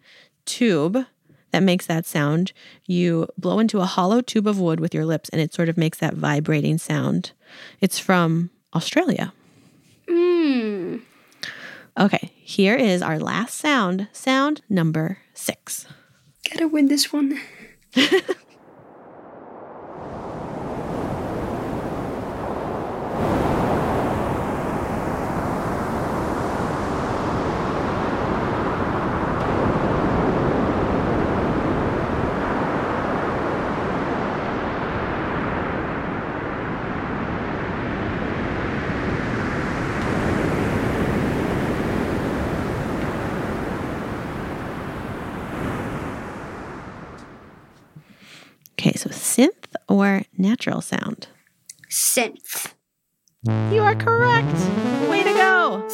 tube 0.45 1.07
that 1.53 1.63
makes 1.63 1.87
that 1.87 2.05
sound. 2.05 2.53
You 2.87 3.29
blow 3.39 3.61
into 3.61 3.81
a 3.81 3.87
hollow 3.87 4.21
tube 4.21 4.49
of 4.49 4.59
wood 4.59 4.81
with 4.81 4.93
your 4.93 5.05
lips, 5.07 5.29
and 5.29 5.41
it 5.41 5.55
sort 5.55 5.69
of 5.69 5.79
makes 5.79 5.99
that 5.99 6.15
vibrating 6.15 6.79
sound. 6.79 7.31
It's 7.81 7.99
from 7.99 8.51
Australia. 8.75 9.33
Hmm. 10.09 10.97
Okay, 11.99 12.33
here 12.35 12.75
is 12.75 13.03
our 13.03 13.21
last 13.21 13.55
sound, 13.57 14.09
sound 14.13 14.63
number 14.69 15.19
six. 15.33 15.87
Gotta 16.51 16.67
win 16.67 16.89
this 16.89 17.13
one. 17.13 17.41
or 49.89 50.23
natural 50.37 50.81
sound? 50.81 51.29
Synth. 51.91 52.75
You 53.47 53.83
are 53.83 53.95
correct. 53.95 54.57
Way 55.09 55.23
to 55.23 55.35
go. 55.35 55.89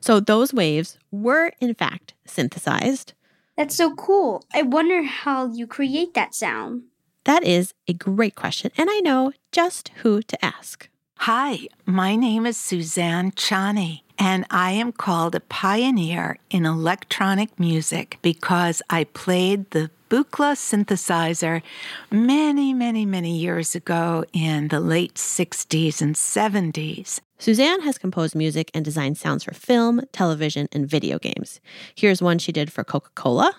So 0.00 0.20
those 0.20 0.52
waves 0.52 0.98
were, 1.10 1.52
in 1.60 1.74
fact, 1.74 2.14
synthesized. 2.24 3.14
That's 3.56 3.76
so 3.76 3.94
cool. 3.94 4.44
I 4.52 4.62
wonder 4.62 5.02
how 5.02 5.46
you 5.52 5.66
create 5.66 6.14
that 6.14 6.34
sound. 6.34 6.84
That 7.24 7.42
is 7.44 7.72
a 7.88 7.94
great 7.94 8.34
question, 8.34 8.70
and 8.76 8.88
I 8.90 9.00
know 9.00 9.32
just 9.50 9.90
who 10.02 10.22
to 10.22 10.44
ask. 10.44 10.88
Hi, 11.18 11.68
my 11.86 12.16
name 12.16 12.44
is 12.44 12.56
Suzanne 12.58 13.32
Ciani, 13.32 14.02
and 14.18 14.46
I 14.50 14.72
am 14.72 14.92
called 14.92 15.34
a 15.34 15.40
pioneer 15.40 16.38
in 16.50 16.66
electronic 16.66 17.58
music 17.58 18.18
because 18.22 18.82
I 18.90 19.04
played 19.04 19.70
the 19.70 19.90
Buchla 20.10 20.54
synthesizer 20.54 21.62
many, 22.10 22.72
many, 22.72 23.04
many 23.04 23.36
years 23.36 23.74
ago 23.74 24.24
in 24.32 24.68
the 24.68 24.80
late 24.80 25.14
60s 25.14 26.00
and 26.00 26.14
70s. 26.14 27.20
Suzanne 27.38 27.80
has 27.82 27.98
composed 27.98 28.34
music 28.34 28.70
and 28.74 28.84
designed 28.84 29.18
sounds 29.18 29.44
for 29.44 29.54
film, 29.54 30.02
television, 30.12 30.68
and 30.72 30.88
video 30.88 31.18
games. 31.18 31.60
Here's 31.94 32.22
one 32.22 32.38
she 32.38 32.52
did 32.52 32.72
for 32.72 32.84
Coca 32.84 33.10
Cola. 33.14 33.56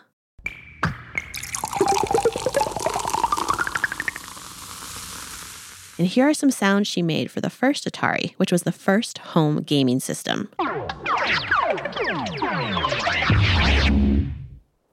And 5.98 6.08
here 6.08 6.28
are 6.28 6.34
some 6.34 6.52
sounds 6.52 6.90
she 6.90 7.02
made 7.02 7.32
for 7.32 7.40
the 7.40 7.50
first 7.50 7.90
Atari, 7.90 8.34
which 8.36 8.52
was 8.52 8.64
the 8.64 8.74
first 8.74 9.20
home 9.20 9.62
gaming 9.62 10.02
system. 10.02 10.50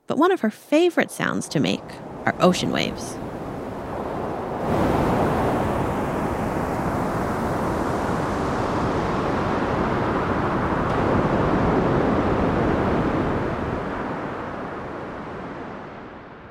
But 0.06 0.16
one 0.16 0.30
of 0.30 0.40
her 0.42 0.50
favorite 0.50 1.10
sounds 1.10 1.48
to 1.48 1.58
make 1.58 1.82
are 2.24 2.36
ocean 2.38 2.70
waves. 2.70 3.16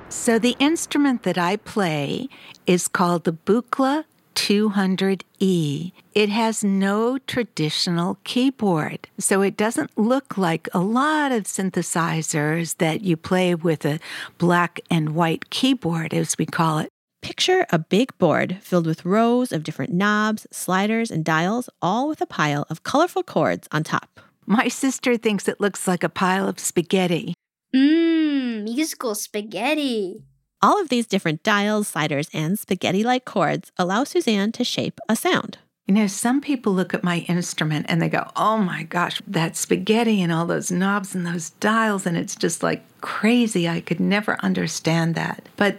So 0.10 0.38
the 0.38 0.58
instrument 0.60 1.24
that 1.24 1.38
I 1.38 1.56
play 1.56 2.28
is 2.68 2.88
called 2.88 3.24
the 3.24 3.34
Buchla 3.34 4.04
200E. 4.36 5.92
It 6.14 6.30
has 6.30 6.64
no 6.64 7.18
traditional 7.20 8.18
keyboard, 8.24 9.08
so 9.18 9.42
it 9.42 9.58
doesn't 9.58 9.98
look 9.98 10.38
like 10.38 10.68
a 10.74 10.80
lot 10.80 11.32
of 11.32 11.44
synthesizers 11.44 12.78
that 12.78 13.02
you 13.02 13.18
play 13.18 13.56
with 13.56 13.86
a 13.86 14.00
black 14.38 14.80
and 14.90 15.16
white 15.16 15.50
keyboard, 15.50 16.14
as 16.14 16.38
we 16.38 16.46
call 16.46 16.80
it. 16.80 16.90
Picture 17.22 17.66
a 17.70 17.78
big 17.78 18.18
board 18.18 18.58
filled 18.62 18.88
with 18.88 19.06
rows 19.06 19.52
of 19.52 19.64
different 19.64 19.94
knobs, 19.94 20.48
sliders, 20.52 21.12
and 21.12 21.24
dials, 21.24 21.70
all 21.82 22.08
with 22.08 22.20
a 22.20 22.26
pile 22.26 22.66
of 22.70 22.84
colorful 22.84 23.24
cords 23.24 23.68
on 23.72 23.84
top. 23.84 24.20
My 24.48 24.68
sister 24.68 25.18
thinks 25.18 25.48
it 25.48 25.62
looks 25.62 25.88
like 25.88 26.04
a 26.04 26.10
pile 26.10 26.48
of 26.48 26.60
spaghetti. 26.60 27.36
Mmm, 27.74 28.64
musical 28.64 29.14
spaghetti. 29.16 30.24
All 30.64 30.80
of 30.80 30.90
these 30.90 31.08
different 31.08 31.42
dials, 31.42 31.88
sliders, 31.88 32.30
and 32.34 32.60
spaghetti 32.60 33.04
like 33.04 33.26
cords 33.26 33.72
allow 33.78 34.04
Suzanne 34.04 34.52
to 34.52 34.64
shape 34.64 35.00
a 35.10 35.16
sound. 35.16 35.58
You 35.88 35.96
know, 35.96 36.08
some 36.08 36.40
people 36.40 36.74
look 36.74 36.94
at 36.94 37.04
my 37.04 37.26
instrument 37.28 37.88
and 37.90 38.02
they 38.02 38.10
go, 38.10 38.30
oh 38.36 38.58
my 38.58 38.84
gosh, 38.84 39.22
that 39.26 39.58
spaghetti 39.58 40.22
and 40.22 40.32
all 40.32 40.46
those 40.46 40.72
knobs 40.72 41.16
and 41.16 41.26
those 41.26 41.50
dials, 41.50 42.06
and 42.06 42.16
it's 42.16 42.36
just 42.36 42.62
like 42.62 42.84
crazy. 43.02 43.68
I 43.68 43.82
could 43.82 44.00
never 44.00 44.38
understand 44.42 45.16
that. 45.16 45.50
But 45.58 45.78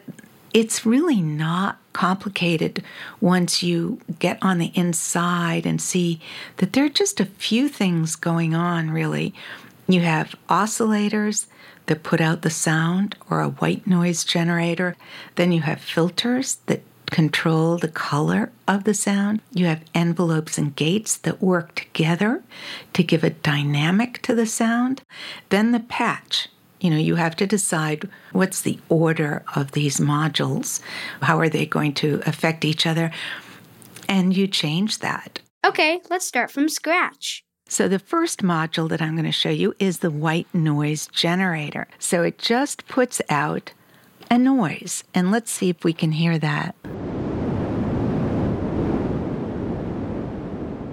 it's 0.53 0.85
really 0.85 1.23
not 1.23 1.79
complicated 1.93 2.83
once 3.21 3.63
you 3.63 4.01
get 4.19 4.39
on 4.43 4.59
the 4.59 4.73
inside 4.75 5.65
and 5.65 5.81
see 5.81 6.21
that 6.57 6.73
there 6.73 6.85
are 6.85 6.91
just 6.91 7.21
a 7.21 7.27
few 7.27 7.69
things 7.69 8.17
going 8.17 8.55
on, 8.55 8.91
really. 8.91 9.33
You 9.93 10.01
have 10.01 10.35
oscillators 10.49 11.49
that 11.85 12.03
put 12.03 12.23
out 12.23 12.41
the 12.41 12.49
sound 12.49 13.15
or 13.29 13.43
a 13.43 13.51
white 13.51 13.87
noise 13.87 14.25
generator. 14.25 14.97
Then 15.35 15.53
you 15.53 15.61
have 15.61 15.83
filters 15.83 16.55
that 16.65 16.81
control 17.11 17.77
the 17.77 17.89
color 17.89 18.51
of 18.67 18.85
the 18.85 18.95
sound. 18.95 19.43
You 19.53 19.67
have 19.67 19.85
envelopes 19.95 20.57
and 20.57 20.75
gates 20.75 21.19
that 21.19 21.43
work 21.43 21.75
together 21.75 22.43
to 22.95 23.03
give 23.03 23.23
a 23.23 23.29
dynamic 23.29 24.23
to 24.23 24.35
the 24.35 24.47
sound. 24.47 25.03
Then 25.51 25.73
the 25.73 25.81
patch. 25.81 26.49
You 26.81 26.89
know, 26.89 26.97
you 26.97 27.17
have 27.17 27.37
to 27.37 27.47
decide 27.47 28.09
what's 28.33 28.63
the 28.63 28.81
order 28.89 29.45
of 29.55 29.73
these 29.73 29.99
modules. 29.99 30.81
How 31.21 31.39
are 31.39 31.51
they 31.51 31.67
going 31.67 31.93
to 31.97 32.23
affect 32.25 32.65
each 32.65 32.87
other? 32.87 33.13
And 34.09 34.35
you 34.35 34.47
change 34.47 35.01
that. 35.01 35.43
Okay, 35.67 36.01
let's 36.09 36.27
start 36.27 36.51
from 36.51 36.71
scratch. 36.71 37.45
So, 37.73 37.89
the 37.89 37.99
first 37.99 38.43
module 38.43 38.87
that 38.91 39.01
I'm 39.01 39.15
going 39.15 39.25
to 39.25 39.33
show 39.33 39.49
you 39.49 39.75
is 39.79 40.01
the 40.01 40.11
white 40.11 40.47
noise 40.53 41.07
generator. 41.07 41.89
So, 41.99 42.23
it 42.23 42.37
just 42.37 42.87
puts 42.87 43.23
out 43.31 43.73
a 44.31 44.37
noise. 44.37 45.05
And 45.15 45.31
let's 45.31 45.51
see 45.51 45.71
if 45.71 45.83
we 45.83 45.95
can 45.95 46.13
hear 46.13 46.37
that. 46.37 46.77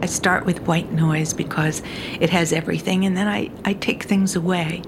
I 0.01 0.05
start 0.05 0.45
with 0.45 0.61
white 0.67 0.93
noise 0.93 1.33
because 1.33 1.81
it 2.21 2.29
has 2.29 2.53
everything, 2.53 3.03
and 3.03 3.17
then 3.17 3.27
I, 3.27 3.51
I 3.65 3.73
take 3.73 4.03
things 4.03 4.37
away. 4.37 4.81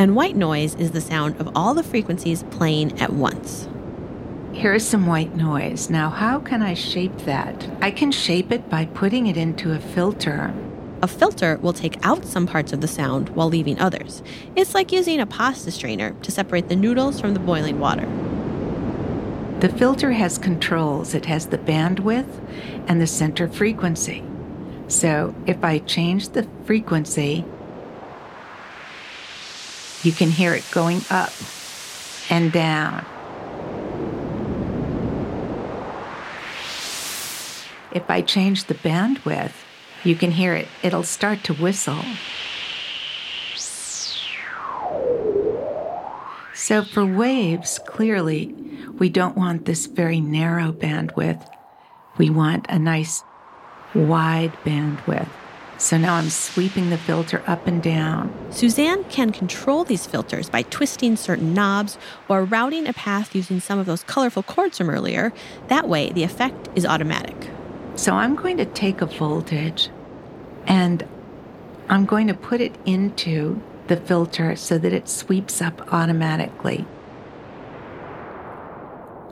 And 0.00 0.16
white 0.16 0.34
noise 0.34 0.74
is 0.74 0.90
the 0.90 1.00
sound 1.00 1.40
of 1.40 1.52
all 1.54 1.72
the 1.72 1.84
frequencies 1.84 2.42
playing 2.50 3.00
at 3.00 3.12
once. 3.12 3.68
Here's 4.52 4.86
some 4.86 5.06
white 5.06 5.36
noise. 5.36 5.88
Now, 5.88 6.10
how 6.10 6.40
can 6.40 6.62
I 6.62 6.74
shape 6.74 7.16
that? 7.18 7.68
I 7.80 7.90
can 7.90 8.10
shape 8.10 8.50
it 8.50 8.68
by 8.68 8.86
putting 8.86 9.26
it 9.26 9.36
into 9.36 9.72
a 9.72 9.78
filter. 9.78 10.52
A 11.00 11.06
filter 11.06 11.58
will 11.62 11.72
take 11.72 12.04
out 12.04 12.24
some 12.24 12.46
parts 12.46 12.72
of 12.72 12.80
the 12.80 12.88
sound 12.88 13.28
while 13.30 13.48
leaving 13.48 13.78
others. 13.78 14.22
It's 14.56 14.74
like 14.74 14.90
using 14.90 15.20
a 15.20 15.26
pasta 15.26 15.70
strainer 15.70 16.12
to 16.22 16.32
separate 16.32 16.68
the 16.68 16.76
noodles 16.76 17.20
from 17.20 17.34
the 17.34 17.40
boiling 17.40 17.78
water. 17.78 18.08
The 19.60 19.68
filter 19.68 20.12
has 20.12 20.38
controls. 20.38 21.14
It 21.14 21.26
has 21.26 21.46
the 21.46 21.58
bandwidth 21.58 22.40
and 22.88 23.00
the 23.00 23.06
center 23.06 23.46
frequency. 23.48 24.24
So 24.88 25.34
if 25.46 25.62
I 25.62 25.78
change 25.80 26.30
the 26.30 26.48
frequency, 26.64 27.44
you 30.02 30.12
can 30.12 30.30
hear 30.30 30.54
it 30.54 30.64
going 30.72 31.02
up 31.10 31.32
and 32.30 32.50
down. 32.50 33.04
If 37.90 38.10
I 38.10 38.20
change 38.20 38.64
the 38.64 38.74
bandwidth, 38.74 39.52
you 40.04 40.14
can 40.14 40.30
hear 40.30 40.54
it. 40.54 40.68
It'll 40.82 41.02
start 41.02 41.42
to 41.44 41.54
whistle. 41.54 42.04
So 46.54 46.84
for 46.84 47.06
waves, 47.06 47.78
clearly, 47.86 48.54
we 48.98 49.08
don't 49.08 49.36
want 49.36 49.64
this 49.64 49.86
very 49.86 50.20
narrow 50.20 50.70
bandwidth. 50.72 51.48
We 52.18 52.28
want 52.28 52.66
a 52.68 52.78
nice 52.78 53.22
wide 53.94 54.52
bandwidth. 54.64 55.28
So 55.78 55.96
now 55.96 56.16
I'm 56.16 56.28
sweeping 56.28 56.90
the 56.90 56.98
filter 56.98 57.42
up 57.46 57.66
and 57.66 57.82
down. 57.82 58.34
Suzanne 58.50 59.04
can 59.04 59.30
control 59.30 59.84
these 59.84 60.06
filters 60.06 60.50
by 60.50 60.62
twisting 60.62 61.16
certain 61.16 61.54
knobs 61.54 61.96
or 62.28 62.44
routing 62.44 62.86
a 62.86 62.92
path 62.92 63.34
using 63.34 63.60
some 63.60 63.78
of 63.78 63.86
those 63.86 64.02
colorful 64.02 64.42
cords 64.42 64.76
from 64.76 64.90
earlier. 64.90 65.32
That 65.68 65.88
way, 65.88 66.10
the 66.10 66.24
effect 66.24 66.68
is 66.74 66.84
automatic. 66.84 67.48
So 67.98 68.14
I'm 68.14 68.36
going 68.36 68.58
to 68.58 68.64
take 68.64 69.00
a 69.00 69.06
voltage 69.06 69.90
and 70.68 71.04
I'm 71.88 72.06
going 72.06 72.28
to 72.28 72.32
put 72.32 72.60
it 72.60 72.76
into 72.86 73.60
the 73.88 73.96
filter 73.96 74.54
so 74.54 74.78
that 74.78 74.92
it 74.92 75.08
sweeps 75.08 75.60
up 75.60 75.92
automatically. 75.92 76.86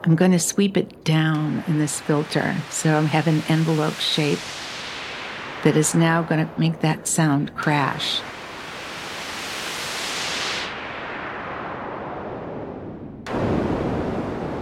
I'm 0.03 0.17
going 0.17 0.33
to 0.33 0.39
sweep 0.39 0.75
it 0.75 1.05
down 1.05 1.63
in 1.67 1.79
this 1.79 2.01
filter 2.01 2.57
so 2.69 2.97
I 2.97 3.01
have 3.03 3.27
an 3.27 3.41
envelope 3.47 3.95
shape 3.95 4.39
that 5.63 5.77
is 5.77 5.95
now 5.95 6.21
going 6.21 6.45
to 6.45 6.59
make 6.59 6.81
that 6.81 7.07
sound 7.07 7.55
crash. 7.55 8.19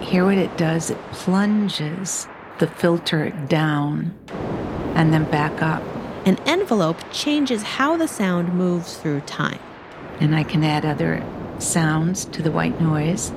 Hear 0.08 0.26
what 0.26 0.38
it 0.38 0.56
does? 0.58 0.91
It 0.91 1.12
plunges 1.12 2.28
the 2.60 2.68
filter 2.68 3.30
down 3.48 4.13
and 4.96 5.13
then 5.13 5.30
back 5.30 5.62
up. 5.62 5.84
An 6.26 6.38
envelope 6.46 6.98
changes 7.12 7.62
how 7.62 7.98
the 7.98 8.08
sound 8.08 8.54
moves 8.54 8.98
through 8.98 9.22
time. 9.22 9.60
And 10.20 10.36
I 10.36 10.44
can 10.44 10.63
add 10.63 10.86
other 10.86 11.24
sounds 11.60 12.26
to 12.26 12.41
the 12.41 12.52
white 12.52 12.80
noise 12.82 13.32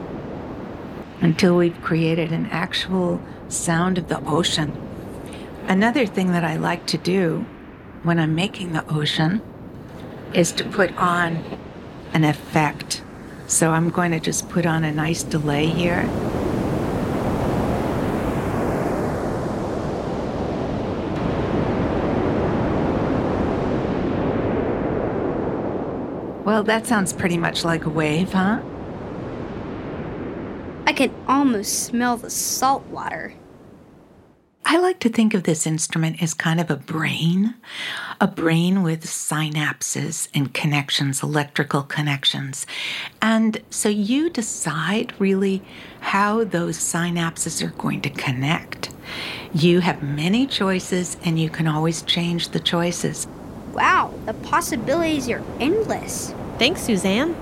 until 1.21 1.57
we've 1.57 1.81
created 1.83 2.33
an 2.33 2.47
actual 2.47 3.21
sound 3.49 3.99
of 3.99 4.09
the 4.09 4.25
ocean. 4.25 4.73
Another 5.67 6.07
thing 6.07 6.33
that 6.33 6.45
I 6.45 6.57
like 6.57 6.87
to 6.87 6.99
do 6.99 7.45
when 8.05 8.19
I'm 8.19 8.35
making 8.35 8.73
the 8.73 8.89
ocean 8.89 9.43
is 10.33 10.53
to 10.53 10.65
put 10.65 10.97
on 10.97 11.43
an 12.13 12.25
effect 12.25 13.03
So 13.49 13.71
I'm 13.71 13.89
going 13.89 14.11
to 14.11 14.21
just 14.21 14.49
put 14.51 14.67
on 14.67 14.85
a 14.85 14.93
nice 14.93 15.23
delay 15.23 15.67
here. 15.67 16.03
Well, 26.59 26.65
that 26.65 26.89
sounds 26.89 27.13
pretty 27.13 27.39
much 27.39 27.65
like 27.65 27.85
a 27.85 27.89
wave, 27.89 28.33
huh? 28.33 28.61
I 30.89 30.93
can 30.93 31.15
almost 31.29 31.85
smell 31.85 32.17
the 32.17 32.31
salt 32.31 32.85
water. 32.87 33.33
I 34.65 34.79
like 34.79 34.99
to 35.01 35.09
think 35.09 35.35
of 35.35 35.45
this 35.45 35.69
instrument 35.69 36.21
as 36.21 36.35
kind 36.35 36.59
of 36.59 36.69
a 36.69 36.75
brain, 36.75 37.55
a 38.21 38.27
brain 38.27 38.83
with 38.83 39.05
synapses 39.05 40.29
and 40.35 40.53
connections, 40.53 41.23
electrical 41.23 41.85
connections. 41.85 42.67
And 43.23 43.63
so 43.71 43.89
you 43.89 44.29
decide 44.29 45.15
really 45.21 45.63
how 46.01 46.43
those 46.43 46.77
synapses 46.77 47.63
are 47.63 47.71
going 47.79 48.01
to 48.01 48.11
connect. 48.11 48.93
You 49.55 49.79
have 49.79 50.03
many 50.03 50.45
choices 50.45 51.19
and 51.25 51.39
you 51.39 51.51
can 51.51 51.69
always 51.69 52.03
change 52.03 52.49
the 52.49 52.59
choices. 52.59 53.29
Wow, 53.73 54.13
the 54.27 54.35
possibilities 54.35 55.29
are 55.29 55.45
endless. 55.61 56.35
Thanks, 56.59 56.83
Suzanne. 56.83 57.37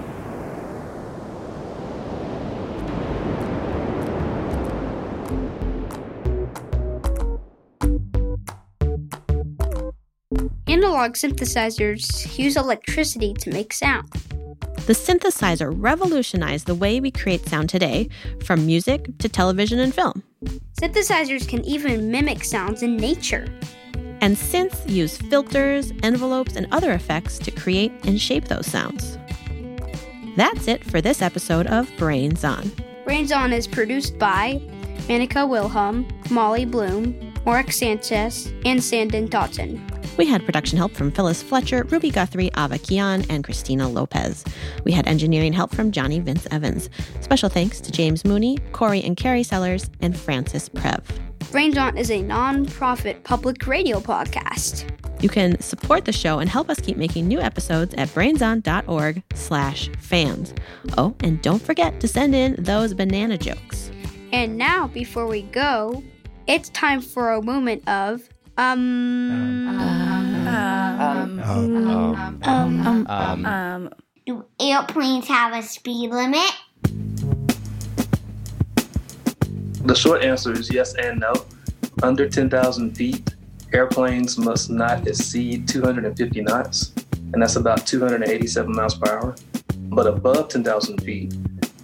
Analog 10.69 11.13
synthesizers 11.13 12.39
use 12.39 12.57
electricity 12.57 13.33
to 13.35 13.51
make 13.51 13.73
sound. 13.73 14.11
The 14.87 14.93
synthesizer 14.93 15.75
revolutionized 15.75 16.67
the 16.67 16.75
way 16.75 17.01
we 17.01 17.11
create 17.11 17.49
sound 17.49 17.71
today, 17.71 18.09
from 18.45 18.67
music 18.67 19.09
to 19.19 19.29
television 19.29 19.79
and 19.79 19.95
film. 19.95 20.23
Synthesizers 20.81 21.49
can 21.49 21.65
even 21.65 22.11
mimic 22.11 22.45
sounds 22.45 22.83
in 22.83 22.97
nature. 22.97 23.47
And 24.21 24.37
synths 24.37 24.89
use 24.89 25.17
filters, 25.19 25.93
envelopes, 26.03 26.57
and 26.57 26.67
other 26.73 26.93
effects 26.93 27.39
to 27.41 27.51
create 27.51 27.93
and 28.05 28.21
shape 28.21 28.49
those 28.49 28.67
sounds. 28.67 29.19
That's 30.37 30.69
it 30.69 30.85
for 30.85 31.01
this 31.01 31.23
episode 31.23 31.67
of 31.67 31.91
Brains 31.97 32.45
On. 32.45 32.71
Brains 33.05 33.33
On 33.33 33.53
is 33.53 33.67
produced 33.67 34.19
by 34.19 34.61
Menaka 35.09 35.49
Wilhelm, 35.49 36.07
Molly 36.31 36.65
Bloom, 36.65 37.15
Morik 37.45 37.73
Sanchez, 37.73 38.53
and 38.65 38.83
Sanden 38.83 39.29
Totten. 39.29 39.81
We 40.17 40.27
had 40.27 40.45
production 40.45 40.79
help 40.79 40.93
from 40.93 41.11
Phyllis 41.11 41.43
Fletcher, 41.43 41.85
Ruby 41.85 42.11
Guthrie, 42.11 42.51
Ava 42.57 42.79
Kian, 42.79 43.27
and 43.29 43.45
Christina 43.45 43.89
Lopez. 43.89 44.45
We 44.85 44.93
had 44.93 45.07
engineering 45.07 45.53
help 45.53 45.75
from 45.75 45.91
Johnny 45.93 46.21
Vince 46.21 46.47
Evans. 46.51 46.89
Special 47.21 47.49
thanks 47.49 47.81
to 47.83 47.93
James 47.93 48.25
Mooney, 48.25 48.59
Corey 48.73 49.03
and 49.03 49.17
Carrie 49.17 49.43
Sellers, 49.43 49.91
and 50.01 50.19
Francis 50.19 50.69
Preve. 50.69 51.05
Brains 51.51 51.79
On 51.79 51.97
is 51.97 52.11
a 52.11 52.23
non-profit 52.23 53.25
public 53.25 53.67
radio 53.67 54.01
podcast. 54.01 54.85
You 55.23 55.29
can 55.29 55.59
support 55.61 56.05
the 56.05 56.13
show 56.13 56.39
and 56.41 56.51
help 56.51 56.69
us 56.69 56.79
keep 56.81 56.97
making 56.97 57.27
new 57.27 57.41
episodes 57.41 57.95
at 57.95 58.09
brainson.org 58.09 59.23
slash 59.35 59.89
fans. 59.99 60.55
Oh, 60.99 61.15
and 61.21 61.41
don't 61.41 61.63
forget 61.63 62.01
to 62.01 62.09
send 62.09 62.35
in 62.35 62.57
those 62.59 62.93
banana 62.93 63.39
jokes. 63.39 63.91
And 64.33 64.59
now, 64.59 64.89
before 64.89 65.27
we 65.27 65.43
go, 65.43 66.03
it's 66.47 66.69
time 66.71 67.01
for 67.01 67.33
a 67.33 67.43
moment 67.43 67.89
of 67.89 68.29
um 68.59 69.69
um 70.49 70.49
um 70.49 71.41
um 71.41 72.41
um 72.43 73.07
um, 73.07 73.47
um 73.47 73.91
do 74.27 74.45
airplanes 74.61 75.29
have 75.29 75.55
a 75.55 75.63
speed 75.63 76.11
limit? 76.11 76.51
The 79.87 79.95
short 79.95 80.25
answer 80.25 80.53
is 80.53 80.69
yes 80.69 80.95
and 80.97 81.21
no. 81.21 81.33
Under 82.03 82.29
10,000 82.29 82.97
feet, 82.97 83.37
airplanes 83.73 84.37
must 84.37 84.69
not 84.69 85.07
exceed 85.07 85.69
250 85.69 86.41
knots, 86.41 86.93
and 87.33 87.41
that's 87.41 87.55
about 87.55 87.87
287 87.87 88.75
miles 88.75 88.97
per 88.97 89.13
hour. 89.13 89.37
But 89.91 90.09
above 90.09 90.49
10,000 90.49 90.99
feet, 91.03 91.37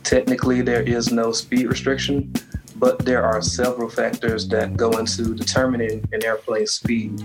technically 0.02 0.62
there 0.62 0.82
is 0.82 1.12
no 1.12 1.30
speed 1.30 1.66
restriction, 1.66 2.32
but 2.74 2.98
there 2.98 3.22
are 3.22 3.40
several 3.40 3.88
factors 3.88 4.48
that 4.48 4.76
go 4.76 4.90
into 4.98 5.36
determining 5.36 6.04
an 6.12 6.24
airplane's 6.24 6.72
speed. 6.72 7.24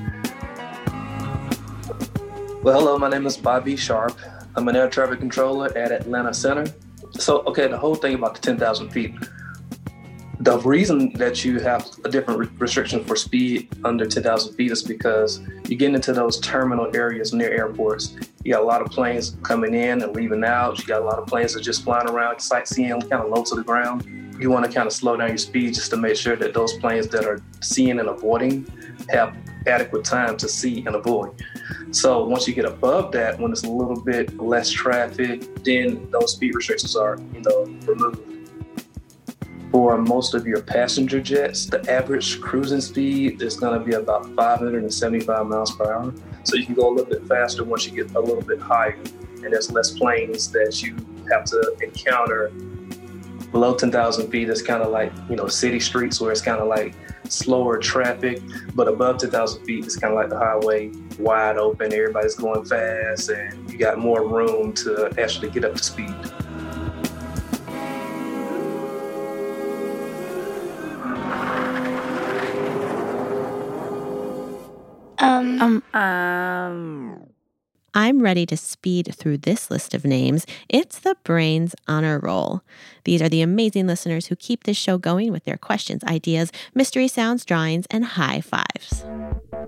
Well, 2.61 2.81
hello, 2.81 2.99
my 2.99 3.09
name 3.09 3.25
is 3.25 3.35
Bobby 3.35 3.75
Sharp. 3.77 4.15
I'm 4.55 4.67
an 4.67 4.75
air 4.75 4.91
traffic 4.91 5.17
controller 5.17 5.75
at 5.75 5.91
Atlanta 5.91 6.35
Center. 6.35 6.71
So, 7.13 7.39
okay, 7.47 7.67
the 7.67 7.79
whole 7.79 7.95
thing 7.95 8.13
about 8.13 8.35
the 8.35 8.41
10,000 8.41 8.91
feet. 8.91 9.15
The 10.39 10.59
reason 10.59 11.13
that 11.13 11.43
you 11.43 11.59
have 11.59 11.89
a 12.05 12.09
different 12.09 12.39
re- 12.39 12.49
restriction 12.59 13.03
for 13.03 13.15
speed 13.15 13.69
under 13.83 14.05
10,000 14.05 14.53
feet 14.53 14.71
is 14.71 14.83
because 14.83 15.41
you 15.67 15.75
get 15.75 15.95
into 15.95 16.13
those 16.13 16.39
terminal 16.39 16.95
areas 16.95 17.33
near 17.33 17.49
airports. 17.49 18.15
You 18.43 18.53
got 18.53 18.61
a 18.61 18.65
lot 18.65 18.83
of 18.83 18.91
planes 18.91 19.35
coming 19.41 19.73
in 19.73 20.03
and 20.03 20.15
leaving 20.15 20.43
out. 20.43 20.77
You 20.77 20.85
got 20.85 21.01
a 21.01 21.05
lot 21.05 21.17
of 21.17 21.25
planes 21.25 21.53
that 21.53 21.61
are 21.61 21.63
just 21.63 21.83
flying 21.83 22.07
around, 22.07 22.39
sightseeing, 22.39 23.01
kind 23.01 23.23
of 23.23 23.29
low 23.29 23.43
to 23.45 23.55
the 23.55 23.63
ground. 23.63 24.05
You 24.39 24.51
want 24.51 24.65
to 24.65 24.71
kind 24.71 24.85
of 24.85 24.93
slow 24.93 25.17
down 25.17 25.29
your 25.29 25.39
speed 25.39 25.73
just 25.73 25.89
to 25.89 25.97
make 25.97 26.15
sure 26.15 26.35
that 26.35 26.53
those 26.53 26.73
planes 26.73 27.07
that 27.07 27.25
are 27.25 27.41
seeing 27.61 27.99
and 27.99 28.07
avoiding 28.07 28.67
have 29.09 29.35
adequate 29.65 30.05
time 30.05 30.37
to 30.37 30.47
see 30.47 30.85
and 30.85 30.95
avoid. 30.95 31.31
So 31.89 32.25
once 32.25 32.47
you 32.47 32.53
get 32.53 32.65
above 32.65 33.11
that, 33.13 33.39
when 33.39 33.51
it's 33.51 33.63
a 33.63 33.69
little 33.69 33.99
bit 33.99 34.37
less 34.37 34.69
traffic, 34.69 35.63
then 35.63 36.07
those 36.11 36.33
speed 36.33 36.53
restrictions 36.53 36.95
are, 36.95 37.17
you 37.33 37.41
know, 37.41 37.63
removed. 37.87 38.36
For 39.77 39.95
most 39.95 40.33
of 40.33 40.47
your 40.47 40.63
passenger 40.63 41.21
jets, 41.21 41.67
the 41.67 41.87
average 41.87 42.41
cruising 42.41 42.81
speed 42.81 43.43
is 43.43 43.57
going 43.57 43.79
to 43.79 43.85
be 43.85 43.93
about 43.93 44.25
575 44.33 45.45
miles 45.45 45.75
per 45.75 45.93
hour. 45.93 46.15
So 46.45 46.55
you 46.55 46.65
can 46.65 46.73
go 46.73 46.89
a 46.89 46.93
little 46.95 47.05
bit 47.05 47.27
faster 47.27 47.63
once 47.63 47.85
you 47.85 47.91
get 47.91 48.15
a 48.15 48.19
little 48.19 48.41
bit 48.41 48.59
higher, 48.59 48.97
and 49.43 49.53
there's 49.53 49.71
less 49.71 49.91
planes 49.91 50.51
that 50.51 50.81
you 50.81 50.95
have 51.31 51.43
to 51.45 51.77
encounter. 51.83 52.49
Below 53.51 53.75
10,000 53.75 54.31
feet, 54.31 54.49
it's 54.49 54.63
kind 54.63 54.81
of 54.81 54.89
like 54.89 55.13
you 55.29 55.35
know 55.35 55.47
city 55.47 55.79
streets 55.79 56.19
where 56.19 56.31
it's 56.31 56.41
kind 56.41 56.59
of 56.59 56.67
like 56.67 56.95
slower 57.29 57.77
traffic, 57.77 58.41
but 58.73 58.87
above 58.87 59.19
10,000 59.19 59.63
feet, 59.63 59.85
it's 59.85 59.95
kind 59.95 60.11
of 60.11 60.17
like 60.17 60.29
the 60.29 60.39
highway, 60.39 60.91
wide 61.19 61.59
open. 61.59 61.93
Everybody's 61.93 62.33
going 62.33 62.65
fast, 62.65 63.29
and 63.29 63.71
you 63.71 63.77
got 63.77 63.99
more 63.99 64.27
room 64.27 64.73
to 64.73 65.13
actually 65.19 65.51
get 65.51 65.63
up 65.65 65.75
to 65.75 65.83
speed. 65.83 66.15
Um, 75.27 75.61
um, 75.61 75.99
um. 75.99 77.27
I'm 77.93 78.21
ready 78.21 78.45
to 78.45 78.55
speed 78.55 79.13
through 79.13 79.39
this 79.39 79.69
list 79.69 79.93
of 79.93 80.05
names. 80.05 80.45
It's 80.69 80.99
the 80.99 81.17
Brains 81.25 81.75
Honor 81.85 82.19
Roll. 82.19 82.61
These 83.07 83.21
are 83.21 83.29
the 83.29 83.41
amazing 83.41 83.87
listeners 83.87 84.25
who 84.25 84.35
keep 84.35 84.65
this 84.65 84.75
show 84.75 84.97
going 84.97 85.31
with 85.31 85.45
their 85.45 85.55
questions, 85.55 86.03
ideas, 86.03 86.51
mystery 86.75 87.07
sounds, 87.07 87.45
drawings, 87.45 87.85
and 87.89 88.03
high 88.03 88.41
fives. 88.41 89.05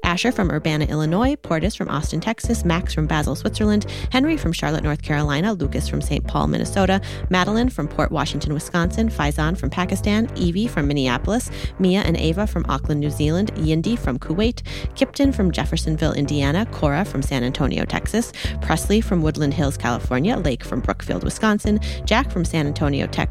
Asher 0.04 0.34
from 0.34 0.52
Urbana, 0.52 0.86
Illinois, 0.86 1.38
Portis 1.38 1.78
from 1.78 1.88
Austin, 1.88 2.20
Texas, 2.20 2.66
Max 2.66 2.94
from 2.94 3.08
Basel, 3.08 3.36
Switzerland, 3.36 3.86
Henry 4.12 4.36
from 4.36 4.52
Charlotte, 4.52 4.84
North 4.84 5.04
Carolina, 5.04 5.54
Lucas 5.54 5.88
from 5.88 6.02
St. 6.02 6.28
Paul, 6.28 6.48
Minnesota, 6.48 7.00
Madeline 7.30 7.70
from 7.70 7.88
Port 7.88 8.12
Washington, 8.12 8.54
Wisconsin, 8.54 9.08
Faizan 9.08 9.58
from 9.58 9.70
Pakistan, 9.70 10.30
Evie 10.36 10.68
from 10.68 10.90
Minneapolis, 10.90 11.50
Mia 11.80 12.02
and 12.02 12.18
Ava 12.18 12.46
from 12.46 12.66
Auckland, 12.68 13.00
New 13.00 13.10
Zealand, 13.10 13.54
Yindi 13.56 13.98
from 13.98 14.20
Kuwait, 14.20 14.64
Kipton 14.96 15.34
from 15.34 15.50
Jeffersonville, 15.50 16.14
Indiana, 16.14 16.66
Cora 16.74 17.06
from 17.06 17.22
San 17.22 17.46
Antonio, 17.46 17.86
Texas, 17.86 18.34
Presley 18.62 19.00
from 19.00 19.22
Woodland 19.22 19.54
Hills, 19.54 19.78
California, 19.78 20.36
Lake 20.36 20.66
from 20.66 20.82
Brookfield, 20.82 21.24
Wisconsin, 21.24 21.80
Jack 22.04 22.30
from 22.32 22.44
San 22.44 22.68
Antonio, 22.68 23.08
Texas, 23.08 23.29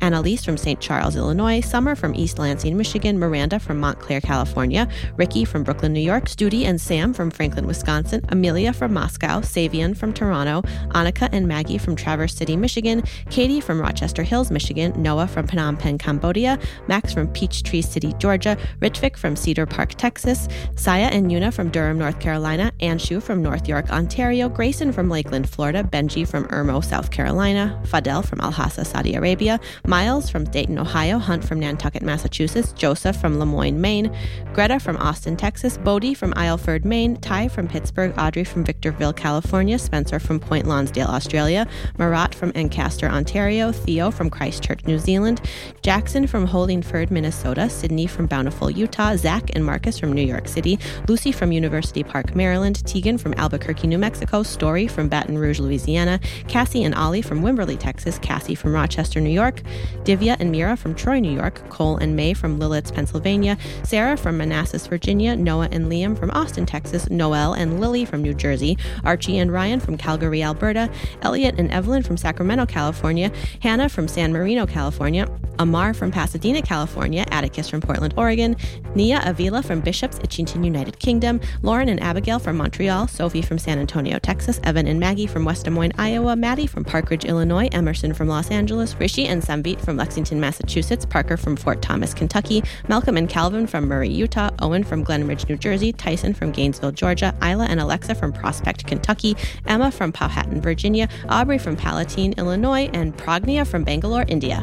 Annalise 0.00 0.44
from 0.44 0.56
St. 0.56 0.80
Charles, 0.80 1.16
Illinois, 1.16 1.60
Summer 1.60 1.96
from 1.96 2.14
East 2.14 2.38
Lansing, 2.38 2.76
Michigan, 2.76 3.18
Miranda 3.18 3.58
from 3.58 3.80
Montclair, 3.80 4.20
California, 4.20 4.86
Ricky 5.16 5.44
from 5.44 5.64
Brooklyn, 5.64 5.92
New 5.92 6.00
York, 6.00 6.26
Studi 6.26 6.64
and 6.64 6.80
Sam 6.80 7.12
from 7.12 7.30
Franklin, 7.30 7.66
Wisconsin, 7.66 8.24
Amelia 8.28 8.72
from 8.72 8.92
Moscow, 8.92 9.40
Savian 9.40 9.96
from 9.96 10.12
Toronto, 10.12 10.62
Annika 10.90 11.28
and 11.32 11.48
Maggie 11.48 11.78
from 11.78 11.96
Traverse 11.96 12.34
City, 12.34 12.56
Michigan, 12.56 13.02
Katie 13.30 13.60
from 13.60 13.80
Rochester 13.80 14.22
Hills, 14.22 14.50
Michigan, 14.50 14.92
Noah 14.96 15.26
from 15.26 15.46
Phnom 15.48 15.78
Penh, 15.78 15.98
Cambodia, 15.98 16.58
Max 16.86 17.12
from 17.12 17.26
Peachtree 17.28 17.82
City, 17.82 18.12
Georgia, 18.18 18.56
Richvik 18.80 19.16
from 19.16 19.34
Cedar 19.34 19.66
Park, 19.66 19.94
Texas, 19.94 20.46
Saya 20.76 21.06
and 21.06 21.30
Yuna 21.30 21.52
from 21.52 21.70
Durham, 21.70 21.98
North 21.98 22.20
Carolina, 22.20 22.70
Anshu 22.80 23.20
from 23.20 23.42
North 23.42 23.66
York, 23.66 23.90
Ontario, 23.90 24.48
Grayson 24.48 24.92
from 24.92 25.08
Lakeland, 25.08 25.48
Florida, 25.48 25.82
Benji 25.82 26.26
from 26.26 26.46
Irmo, 26.48 26.84
South 26.84 27.10
Carolina, 27.10 27.80
Fadel 27.86 28.24
from 28.24 28.38
Alhassa, 28.38 28.86
Saudi 28.86 29.14
Arabia, 29.14 29.37
Miles 29.86 30.30
from 30.30 30.44
Dayton, 30.44 30.78
Ohio, 30.78 31.18
Hunt 31.18 31.44
from 31.44 31.60
Nantucket, 31.60 32.02
Massachusetts, 32.02 32.72
Joseph 32.72 33.20
from 33.20 33.38
Lamoine, 33.38 33.76
Maine, 33.76 34.14
Greta 34.52 34.78
from 34.78 34.96
Austin, 34.96 35.36
Texas, 35.36 35.78
Bodie 35.78 36.14
from 36.14 36.32
Islesford, 36.34 36.84
Maine, 36.84 37.16
Ty 37.16 37.48
from 37.48 37.68
Pittsburgh, 37.68 38.12
Audrey 38.18 38.44
from 38.44 38.64
Victorville, 38.64 39.12
California, 39.12 39.78
Spencer 39.78 40.18
from 40.18 40.38
Point 40.38 40.66
Lonsdale, 40.66 41.08
Australia, 41.08 41.66
Marat 41.98 42.34
from 42.34 42.52
Ancaster, 42.54 43.08
Ontario, 43.08 43.72
Theo 43.72 44.10
from 44.10 44.30
Christchurch, 44.30 44.84
New 44.86 44.98
Zealand, 44.98 45.40
Jackson 45.82 46.26
from 46.26 46.46
Holdingford, 46.46 47.10
Minnesota, 47.10 47.70
Sydney 47.70 48.06
from 48.06 48.26
Bountiful, 48.26 48.70
Utah, 48.70 49.16
Zach 49.16 49.50
and 49.54 49.64
Marcus 49.64 49.98
from 49.98 50.12
New 50.12 50.22
York 50.22 50.48
City, 50.48 50.78
Lucy 51.08 51.32
from 51.32 51.52
University 51.52 52.02
Park, 52.02 52.34
Maryland, 52.34 52.84
Tegan 52.86 53.18
from 53.18 53.34
Albuquerque, 53.34 53.86
New 53.86 53.98
Mexico, 53.98 54.42
Story 54.42 54.86
from 54.86 55.08
Baton 55.08 55.38
Rouge, 55.38 55.60
Louisiana, 55.60 56.20
Cassie 56.48 56.84
and 56.84 56.94
Ollie 56.94 57.22
from 57.22 57.42
Wimberley, 57.42 57.78
Texas, 57.78 58.18
Cassie 58.18 58.54
from 58.54 58.72
Rochester, 58.72 59.17
New 59.20 59.30
York, 59.30 59.62
Divya 60.04 60.36
and 60.40 60.50
Mira 60.50 60.76
from 60.76 60.94
Troy, 60.94 61.18
New 61.20 61.32
York, 61.34 61.68
Cole 61.68 61.96
and 61.96 62.16
May 62.16 62.34
from 62.34 62.58
Lilletts, 62.58 62.92
Pennsylvania, 62.92 63.56
Sarah 63.82 64.16
from 64.16 64.36
Manassas, 64.36 64.86
Virginia, 64.86 65.36
Noah 65.36 65.68
and 65.72 65.86
Liam 65.86 66.18
from 66.18 66.30
Austin, 66.30 66.66
Texas, 66.66 67.08
Noel 67.10 67.54
and 67.54 67.80
Lily 67.80 68.04
from 68.04 68.22
New 68.22 68.34
Jersey, 68.34 68.76
Archie 69.04 69.38
and 69.38 69.52
Ryan 69.52 69.80
from 69.80 69.96
Calgary, 69.96 70.42
Alberta, 70.42 70.90
Elliot 71.22 71.54
and 71.58 71.70
Evelyn 71.70 72.02
from 72.02 72.16
Sacramento, 72.16 72.66
California, 72.66 73.30
Hannah 73.60 73.88
from 73.88 74.08
San 74.08 74.32
Marino, 74.32 74.66
California, 74.66 75.26
Amar 75.58 75.92
from 75.92 76.10
Pasadena, 76.10 76.62
California, 76.62 77.24
Atticus 77.30 77.68
from 77.68 77.80
Portland, 77.80 78.14
Oregon, 78.16 78.56
Nia 78.94 79.20
Avila 79.24 79.62
from 79.62 79.80
Bishops, 79.80 80.18
Itchington, 80.20 80.64
United 80.64 80.98
Kingdom, 80.98 81.40
Lauren 81.62 81.88
and 81.88 82.00
Abigail 82.00 82.38
from 82.38 82.56
Montreal, 82.56 83.08
Sophie 83.08 83.42
from 83.42 83.58
San 83.58 83.78
Antonio, 83.78 84.18
Texas, 84.18 84.60
Evan 84.64 84.86
and 84.86 85.00
Maggie 85.00 85.26
from 85.26 85.44
West 85.44 85.64
Des 85.64 85.70
Moines, 85.70 85.92
Iowa, 85.98 86.36
Maddie 86.36 86.66
from 86.66 86.84
Parkridge, 86.84 87.26
Illinois, 87.26 87.68
Emerson 87.72 88.14
from 88.14 88.28
Los 88.28 88.50
Angeles, 88.50 88.94
Rishi 89.08 89.26
and 89.26 89.42
Samvit 89.42 89.80
from 89.80 89.96
Lexington, 89.96 90.38
Massachusetts, 90.38 91.06
Parker 91.06 91.38
from 91.38 91.56
Fort 91.56 91.80
Thomas, 91.80 92.12
Kentucky, 92.12 92.62
Malcolm 92.88 93.16
and 93.16 93.26
Calvin 93.26 93.66
from 93.66 93.88
Murray, 93.88 94.10
Utah, 94.10 94.50
Owen 94.58 94.84
from 94.84 95.02
Glenridge, 95.02 95.48
New 95.48 95.56
Jersey, 95.56 95.94
Tyson 95.94 96.34
from 96.34 96.52
Gainesville, 96.52 96.92
Georgia, 96.92 97.34
Isla 97.42 97.64
and 97.64 97.80
Alexa 97.80 98.14
from 98.16 98.34
Prospect, 98.34 98.86
Kentucky, 98.86 99.34
Emma 99.64 99.90
from 99.90 100.12
Powhatan, 100.12 100.60
Virginia, 100.60 101.08
Aubrey 101.30 101.56
from 101.56 101.74
Palatine, 101.74 102.34
Illinois, 102.36 102.90
and 102.92 103.16
Pragnia 103.16 103.64
from 103.64 103.82
Bangalore, 103.82 104.26
India. 104.28 104.60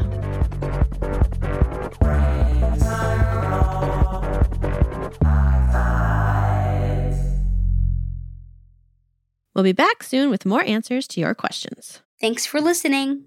We'll 9.56 9.64
be 9.64 9.72
back 9.72 10.04
soon 10.04 10.30
with 10.30 10.46
more 10.46 10.62
answers 10.62 11.08
to 11.08 11.20
your 11.20 11.34
questions. 11.34 12.00
Thanks 12.20 12.46
for 12.46 12.60
listening. 12.60 13.24